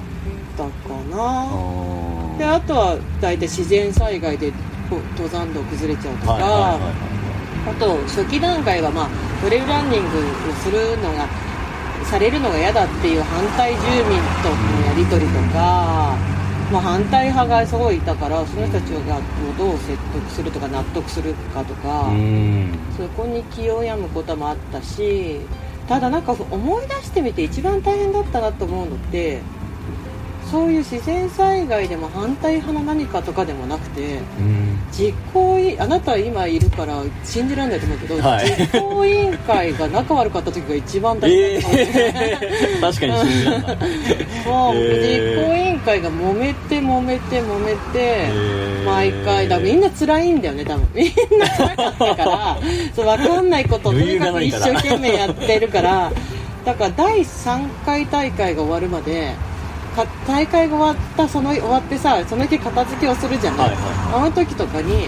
[0.57, 0.69] たか
[1.11, 1.49] な。
[1.51, 4.53] あであとは大体自然災害で
[4.89, 6.79] 登山道崩れちゃうとか、
[7.69, 9.09] あと初期段階は、まあ、
[9.41, 11.27] トレイルランニングをするのが
[12.05, 16.17] されるのが嫌だっていう反対住民とのやり取りとか、
[16.71, 19.21] まあ、反対派がすごいいたからその人たちが
[19.57, 22.73] どう説得するとか納得するかとか、うん。
[22.97, 25.39] そこに気を病むこともあったし
[25.87, 29.41] ただなんか思い出してみて一番大変だったなと思うのって
[30.51, 34.79] そういう自然災害でも反対派の何かとかでもなくてうん。
[34.91, 38.45] 実行委員あなた今いるから信じられないと思うけど、はい。
[38.57, 43.77] 実行委員会が仲悪かった時が一番大え変だった、え 確かに信じられない。
[44.47, 44.75] もう。
[44.75, 45.37] えー。
[45.37, 48.83] 実行委員会が揉めて揉めて揉めて、ー。
[48.85, 50.87] 毎回だみんな辛いんだよね多分。
[50.95, 52.57] みんな辛かったから
[52.95, 56.11] そう分かんないことをとにかく一生懸命やってるから。
[56.65, 59.48] だから第3回大会が終わるまでか
[60.27, 63.81] 大会が終わったその終わってさその日片付けをするじゃない、はいは
[64.21, 64.25] い。
[64.25, 65.07] あの時とかに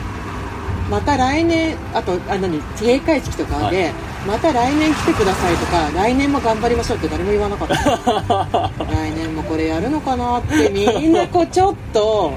[0.89, 3.93] また来年あとあ何閉会式とかで、はい。
[4.27, 8.69] また来年来てくださいとか来年も頑張りましょうって誰も言わなかった。
[8.85, 12.33] 来年もこれやるのかなってみんなこうちょっと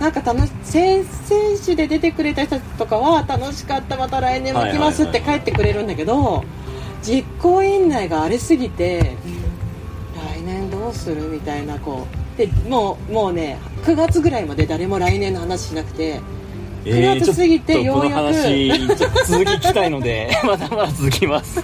[0.00, 3.96] なんか楽し選選手で出てくれた人とかは楽しかった。
[3.96, 6.44] また来年も来ますって帰ってくれるんだけど
[7.02, 9.16] 実行委員内が荒れすぎて
[10.94, 12.38] うするみたいなこう。
[12.38, 16.20] でもうもうね9月ぐらいまで誰も来年の話しなくて
[16.84, 21.62] 9月過ぎてようやくちょっとこの話続き聞きたいので まだまだ続きます。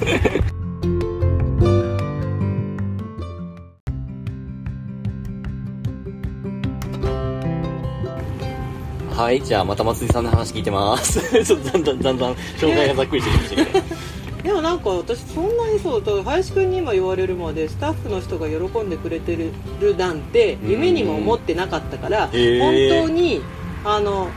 [9.11, 11.21] はいじゃあまた松井さんの話聞いてます。
[11.45, 13.85] ちょっとだんだんだんだん紹介がざっくりしてきましたけど
[14.43, 19.37] でもなんか私そんなにそうと林くんに今言われるまでスタッフの人が喜んでくれて
[19.81, 22.33] るなんて夢にも思ってなかったから本
[22.91, 23.41] 当に
[23.85, 24.29] あの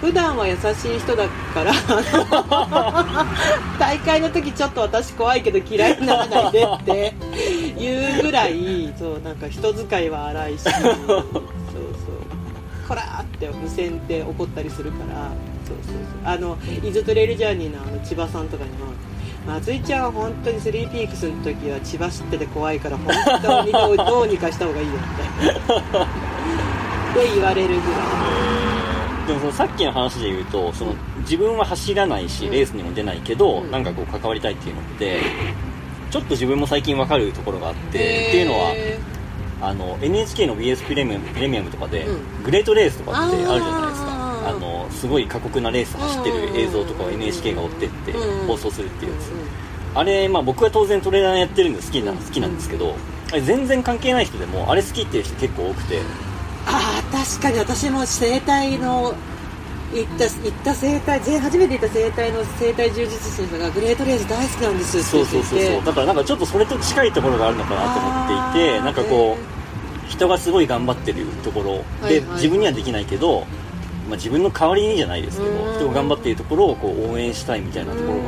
[0.00, 1.72] 普段は優しい人だから
[3.78, 7.14] 大会の時ちょっと私怖いけど嫌いにならないでって
[7.78, 10.72] いうぐらいそうなんか人使いは荒いしそう
[11.06, 11.24] そう。
[12.88, 15.30] こらーって無線で怒ったりするから
[15.66, 16.04] そうそうそう。
[16.24, 18.76] あのイズトレイルジャーニーのあの千葉さんとかにも
[19.46, 23.06] 松井ちゃんは本当にスリーピークスの時は千葉知ってて怖いから本
[23.42, 26.06] 当にどうどうにかした方がいいよみたいなっ
[27.14, 28.50] て言われるぐらい。
[29.26, 32.52] でもそのさっきの話で言うとその自分は走らないしうん。
[32.52, 35.20] レースにも出ないけど、うんなんかこう関わりたいっていうのって
[36.10, 38.98] ちょっと自分も最近わかるところがあって、っていうのはへ
[39.62, 43.99] あの NHK の BS プレミアムプレミアムとかで、うグレートレースとかってあるじゃないですか
[44.46, 48.46] あのすごい過酷なレース走ってる映像とかを NHK が追ってってうん。
[48.46, 49.30] 放送するっていうやつ、
[49.94, 52.94] あれ、まあ、僕は当然トレーナーやってるんで好きな好きなんですけど
[53.32, 56.00] あれ全然関係ない人でもあれ好きっていう人結構多くて。
[56.66, 59.14] ああ確かに私も整体の
[59.92, 65.56] 行った行った整体全初めて行った整体の整体充実師がグレートレース大好きなんですってそう言ってて。
[65.56, 71.72] そうそうそうだからなんかちょっとそれと近いところがあるのかなと思っていてなんかこう人がすごい頑張ってるところ。
[71.74, 72.34] ではいはい。
[72.36, 73.46] 自分にはできないけど、
[74.10, 75.74] まあ、自分の代わりにじゃないですけどうん。
[75.76, 78.24] 人が頑張っているところをこう応援したいみたいなところうん。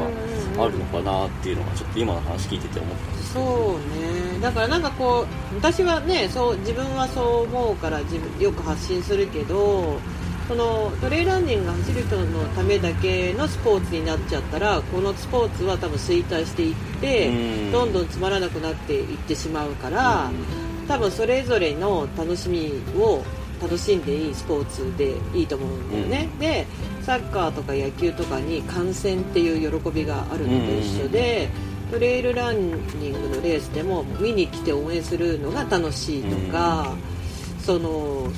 [0.57, 4.39] があるのかなっていうのがちょっと今の話聞いてて思ったんですそうね。
[4.41, 9.99] だからなんかこう私はねそう自分はそう思うから自分よく発信するけど
[10.49, 17.33] そのトレイランニングが走る人のためだけのスポーツになっちゃったらこのスポーツは多分衰退していってう
[17.68, 17.72] ん。
[17.72, 20.30] どんどんつまらなくなっていってしまうから
[20.89, 23.22] 多分それぞれの楽しみを
[23.63, 26.67] 楽しんでいいスポーツでいいと思うんだよね、で
[27.03, 31.49] サッカーとか野球とかに観戦っていう喜びがあるのと一緒で、
[31.91, 36.95] トレイルランニングのレースでも見に来て応援するのが楽しいとか、
[37.61, 38.29] その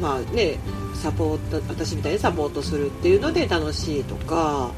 [0.00, 0.58] まあね
[0.94, 4.70] サポート私みたいにサポートするっていうので楽しいとか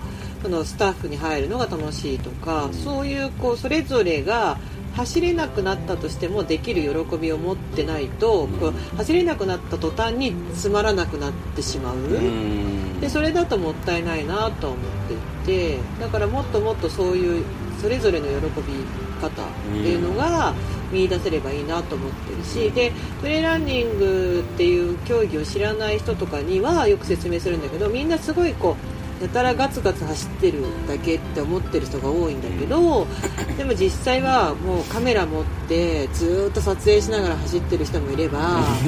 [0.42, 4.58] そのスタッフに入るのが楽しいとか、そういうこうそれぞれが
[4.96, 11.96] 走れなくなったとしてもできる喜びを持ってないと、こう走れなくなった途端につまらなくなってしまう。
[11.96, 13.00] うん。
[13.00, 15.16] でそれだともったいないなと思ってい
[15.46, 17.44] てだからもっともっとそういう
[17.80, 18.32] それぞれの喜
[18.62, 18.72] び
[19.20, 20.54] 方っていうのが
[20.90, 33.06] 見出せればいいなと思ってるしでトレランニングっていう競技を知らない人とかにはよく説明するんだけどみんなすごいこうやたらガツガツ走ってるだけって思ってる人が多いんだけど
[33.56, 38.38] でも実際はもうカメラ持ってずーっと撮影しながら走ってる人もいれば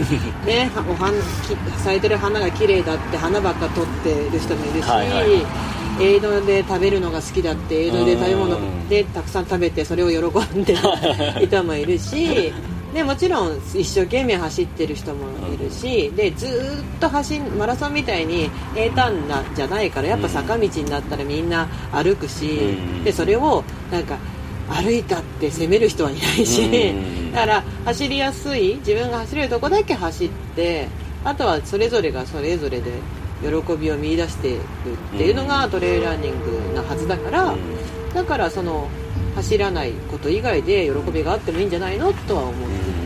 [0.47, 5.29] ねはお花き咲いてる花が綺麗だって花ばっか撮ってる人もいるし、はいはい
[6.01, 8.89] 映像で食べるのが好きだって映像で食べ物うん。
[8.89, 10.75] でたくさん食べてそれを喜んで
[11.41, 12.53] る人もいるし
[12.95, 23.05] でもちろん一生懸命走ってる人もいるしでずーっと走んマラソンみたいに平坦なじゃないからやっぱ坂道になったらみんな歩くし、うん。
[23.05, 24.17] でそれをなんか
[24.71, 27.33] 歩いたって責める人はいないし、うん。
[27.33, 30.89] だから走りやすい自分が走れるとこだけ走って
[31.25, 32.91] あとはそれぞれがそれぞれで
[33.43, 34.61] 喜びを見出している
[35.15, 37.55] っていうのがトレイルランニングなはずだから、
[38.15, 38.89] だからその
[39.37, 42.13] 走らないこと以外で喜びがあってもいいんじゃないの？
[42.13, 42.55] とは思っ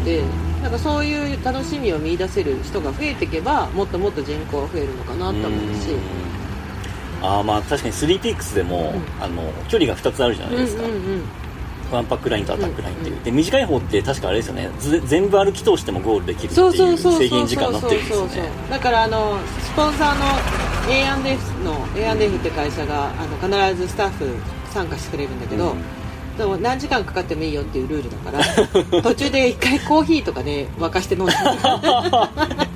[0.05, 0.23] てて、
[0.63, 5.97] なんかそういう楽しみを見出せる人が増えていけばもっともっと人口は増えるのかなと思うし。
[7.25, 11.23] あーまあ確かに3ピークスでも、あの距離が2つあるじゃないですか、うんうんうん
[11.93, 14.71] ワンパックラインとアタックラインっていう、うんで短い方って確かあれですよね。
[14.81, 17.23] ず全部歩き通してもゴールできるっていそううそうそうそう。
[17.23, 18.51] 制限時間になってるんですよね。
[18.71, 20.25] だからあのスポンサーの
[20.91, 24.27] A&F の A&F って会社があの必ずスタッフ
[24.73, 26.02] 参加してくれるんだけど、うん
[26.37, 28.31] でも何時間かかってもいいよっていうルールだか
[28.91, 31.33] ら 途中で一回コーヒーとかね沸かして飲んで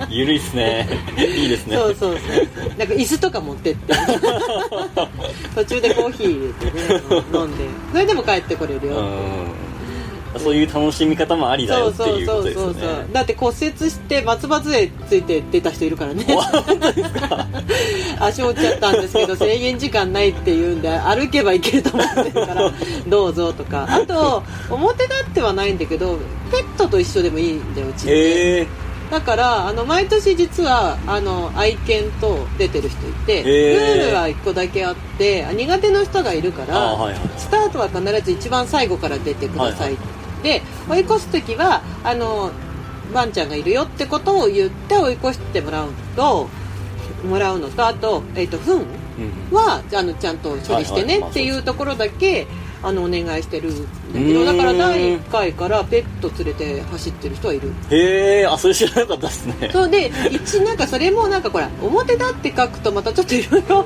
[0.09, 0.35] ゆる。
[0.35, 0.89] いっすね。
[1.19, 1.77] いいですね。
[1.77, 3.95] そうそうそうなんか椅子とか持ってって。
[5.55, 7.03] 途中でコーヒー入れてね
[7.33, 7.65] 飲んで。
[7.93, 9.67] それでも帰ってこれるよ、うん
[10.39, 13.07] そういう楽しみ方もありだよっていうことですよね。
[13.13, 16.27] だって骨折して松葉杖ついて出た人いるからね。
[18.21, 22.73] 足折っちゃったんですけど 制限時間ないっていうんで歩けばいけると思ってるから
[23.07, 23.87] どうぞとか。
[23.89, 26.19] あと表立ってはないんだけど
[26.51, 28.67] ペットと一緒でもいいんだようちって、へえ。
[29.11, 37.21] だからあの毎年実はあの愛犬と出てる人いて、ルールは1個だけあってあ苦手な人がいるから、あはいはい。
[37.37, 39.97] スタートは必ず一番最後から出てください、
[40.43, 42.51] で追い越す時はあの
[43.13, 46.49] ワンちゃんがいるよってことを言って追い越してもらうと
[47.25, 48.73] もらうのとあと,、えー、と糞
[49.19, 52.47] うんはあのちゃんと処理してねっていうところだけ
[52.83, 53.83] あのお願いしてるん
[54.13, 57.73] だけどだから第1回からペット連れて走ってる人はいる。
[57.91, 59.71] へえあそれ知らなかったですね。
[59.73, 63.85] そうで一なんかそれもなんかほら表だって書くとまたちょっといろいろう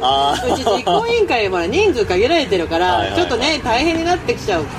[0.59, 3.21] ち実行委員会もほら人数限られてるからはいはいはい。
[3.21, 4.71] ちょっとね大変になってきちゃうか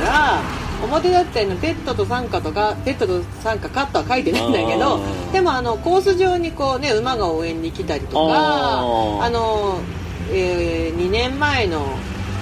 [0.00, 0.40] ら
[0.84, 5.00] 表だってのペットと参加とかペットと参加カットは書いてないんだけど
[5.32, 9.80] でもあのコース上にこうね馬が応援に来たりとかあの、
[10.30, 11.84] え2年前の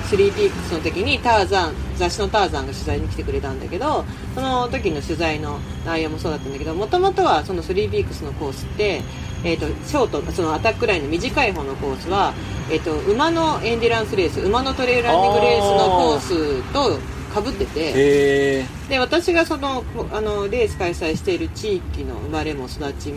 [0.08, 9.02] スリーピークスの時にターザン雑誌のターザンが取材に来てくれたんだけどその時の取材の内容もそうだったんだけどもともとはそのスリーピークスのコースって、
[9.44, 12.32] えー、とショートそのアタックラインの短い方のコースは、
[12.70, 16.98] えー、と馬のエンデュランスレース馬のトレイルランニングレースのコースと
[17.32, 18.64] かぶってて。
[18.88, 23.12] で私がそのこあのレース開催している地域の生まれも育ち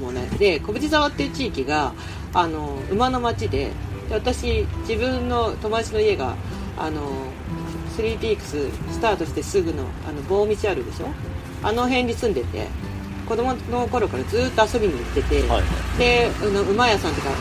[0.00, 1.92] もねで小淵沢っていう地域が
[2.34, 3.70] あの馬の町で
[4.08, 6.36] で私自分の友達の家が
[6.76, 7.00] あの
[7.96, 11.06] スリーピークススタートしてすぐのあの棒道あるでしょ？
[11.62, 12.66] あの辺に住んでて
[13.26, 15.62] 子供の頃からずっと遊びに行ってて、はい。
[15.98, 17.36] であの馬屋さんとかあの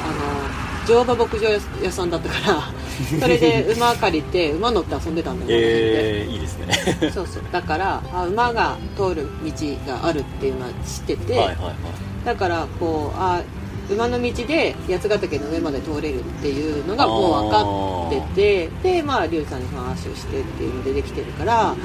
[0.88, 2.64] 乗馬牧場屋さんだったから
[3.20, 7.12] それで馬借りて馬乗って遊んでたんだよね、えー、いいですね。
[7.14, 7.44] そうそう。
[7.52, 9.52] だからあ馬が通る道
[9.88, 11.76] があるっていうのは知ってて、はいはいはい。
[12.26, 13.42] だからこうあ
[13.90, 21.76] 馬の道で八ヶ岳の上まで通れるっていうのがもう分かっててでまあ龍さんに話をしてっていうのでできてるから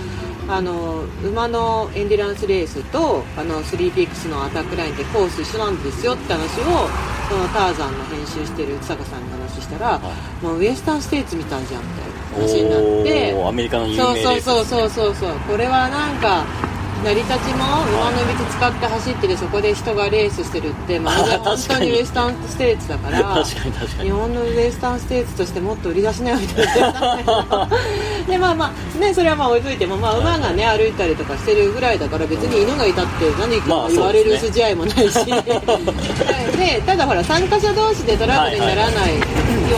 [0.49, 6.89] あの馬のエンディランスレースとあのスリーピークスのアタックラインってコース一緒なんですよって話を
[7.29, 10.01] そのターザンの編集してる坂さんに話したら、
[10.43, 13.45] もうウエスタンステーツみたいじゃんみたいな話になって。
[13.47, 15.31] アメリカの有そう名そうそうそうそうそう。
[15.47, 16.45] これはなんか
[17.05, 27.69] 成り立ちも馬の道使って走ってるそこで人がレースしてるってまる本当にウエスタンステーツだから日本のウエスタンステーツとしてもっと売り出しなよみたいな。
[28.29, 35.25] でまあまあねそれはまあ置いといても、まあ、馬がね歩いたりとかしてるぐらいだから別に犬がいたって何か言われる筋合いもないし、
[36.59, 39.21] でただほら参加者同士でトラブルにならないよ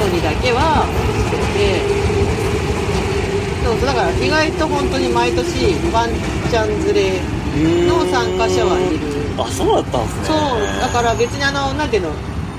[0.05, 0.87] うにだけは
[1.27, 2.11] してて。
[3.87, 5.75] だから意外と本当に毎年
[6.51, 7.21] ワンちゃん連れ
[7.87, 9.11] の参加者はいる。
[9.39, 10.37] あそうだったんですねそう
[10.81, 12.11] だから別にあのなんていうの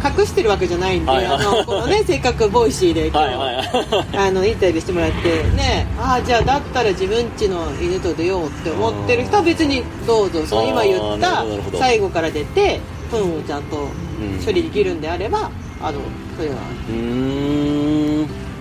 [0.04, 1.36] 隠してるわけじゃないんで、はいはい。
[1.36, 4.18] あのこのねせっかくボイシーで今日、はいはいはい。
[4.18, 11.44] あのインタビューしてもらってねああじゃあだったら自分家の犬と出ようって思ってる人は別にどうぞその今言った
[11.78, 12.80] 最後から出て
[13.12, 16.00] 糞をちゃんとうん処理できるんであれば、あの
[16.38, 16.56] それは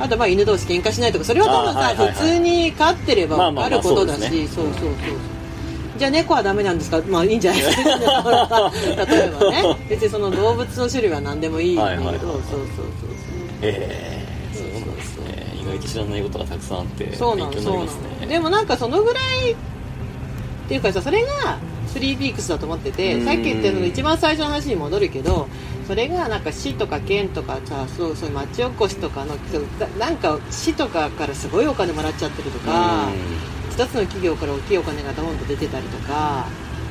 [0.01, 2.15] あとまあ犬同士喧嘩しないとかそれは多分さ、あはいはいはい。
[2.15, 4.95] 普通に飼ってればまあまあまああることだし、そうそうそうそう。
[5.99, 7.03] じゃあ猫はダメなんですか？
[7.09, 7.61] まあいいんじゃない？
[7.63, 9.77] ですか例えばね。
[9.91, 12.15] 別にその動物の種類は何でもいいんだけど、はいはい。
[12.17, 12.67] はいそうそうそう。
[13.63, 15.53] ええそうなんですね。
[15.61, 18.27] 意外と知らないことがたくさんあってそうそうなの勉強になりますね。
[18.27, 19.57] でもなんかそのぐらいっ
[20.69, 23.25] ていうかさそれがスリーピークスだと思っててうん。
[23.27, 25.49] さっき言ったの一番最初の話に戻るけど
[25.91, 29.35] それがなんか市とか県とかさそうそういう町おこしとかの
[29.99, 33.09] ななんか市とかからすごいお金もらっちゃってるとか
[33.71, 36.47] 一つの企業から大きいお金がドーンと出てたりとか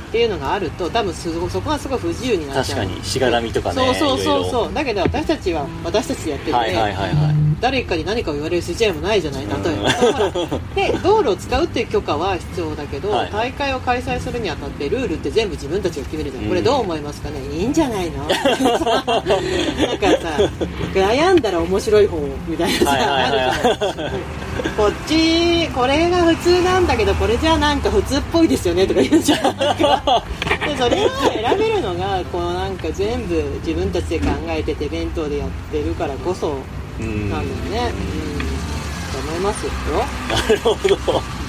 [0.09, 2.79] っていうのがあると多分すごそこがすごい不自由になっちゃう。
[2.79, 4.73] 確かにしがらみとかねそうそうそうそう。
[4.73, 9.91] だけど私たちは私たちでやってるんで、はいはいはいはい誰かに何かを言われる筋合いもないじゃない例えば。
[9.91, 10.07] ほ
[10.49, 13.29] らで道路を使うっていう許可は必要だけど、はい。
[13.31, 16.49] 大会を開催するにあたってルールって全部自分たちが決めるじゃん、うん。
[16.49, 17.35] これどう思いますかね？
[17.53, 18.23] いいんじゃないの？
[18.27, 19.03] なんかさ
[20.93, 23.37] 悩んだら面白い方みたいなさ、ある
[23.95, 24.11] じゃない
[24.75, 28.85] こっちこれが普通なんだけどこれじゃなんか普通っぽいですよね？
[28.87, 29.57] とか言うじゃん。
[29.57, 36.53] でそれを選べるのがこのなんか全部自分たちで考えてて弁当でやってるからこそうん
[36.99, 37.29] なん。
[37.29, 37.93] だよね。
[37.93, 38.39] うん。
[39.11, 39.71] と思いますよ。
[40.29, 41.39] なるほど。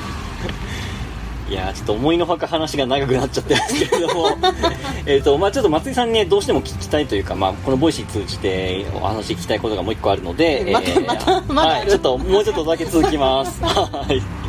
[1.50, 4.28] いやーちょっと思いのほか話が長くなっちゃってますけれども。
[5.04, 11.80] えっとまあちょっと松井さんにねどうしても聞きたいというかまあこのボイシー通じてお話聞きたいことがもう一個あるので、またまたまだある。
[11.80, 13.60] はい、ちょっともうちょっとだけ続きます。
[13.64, 14.39] はい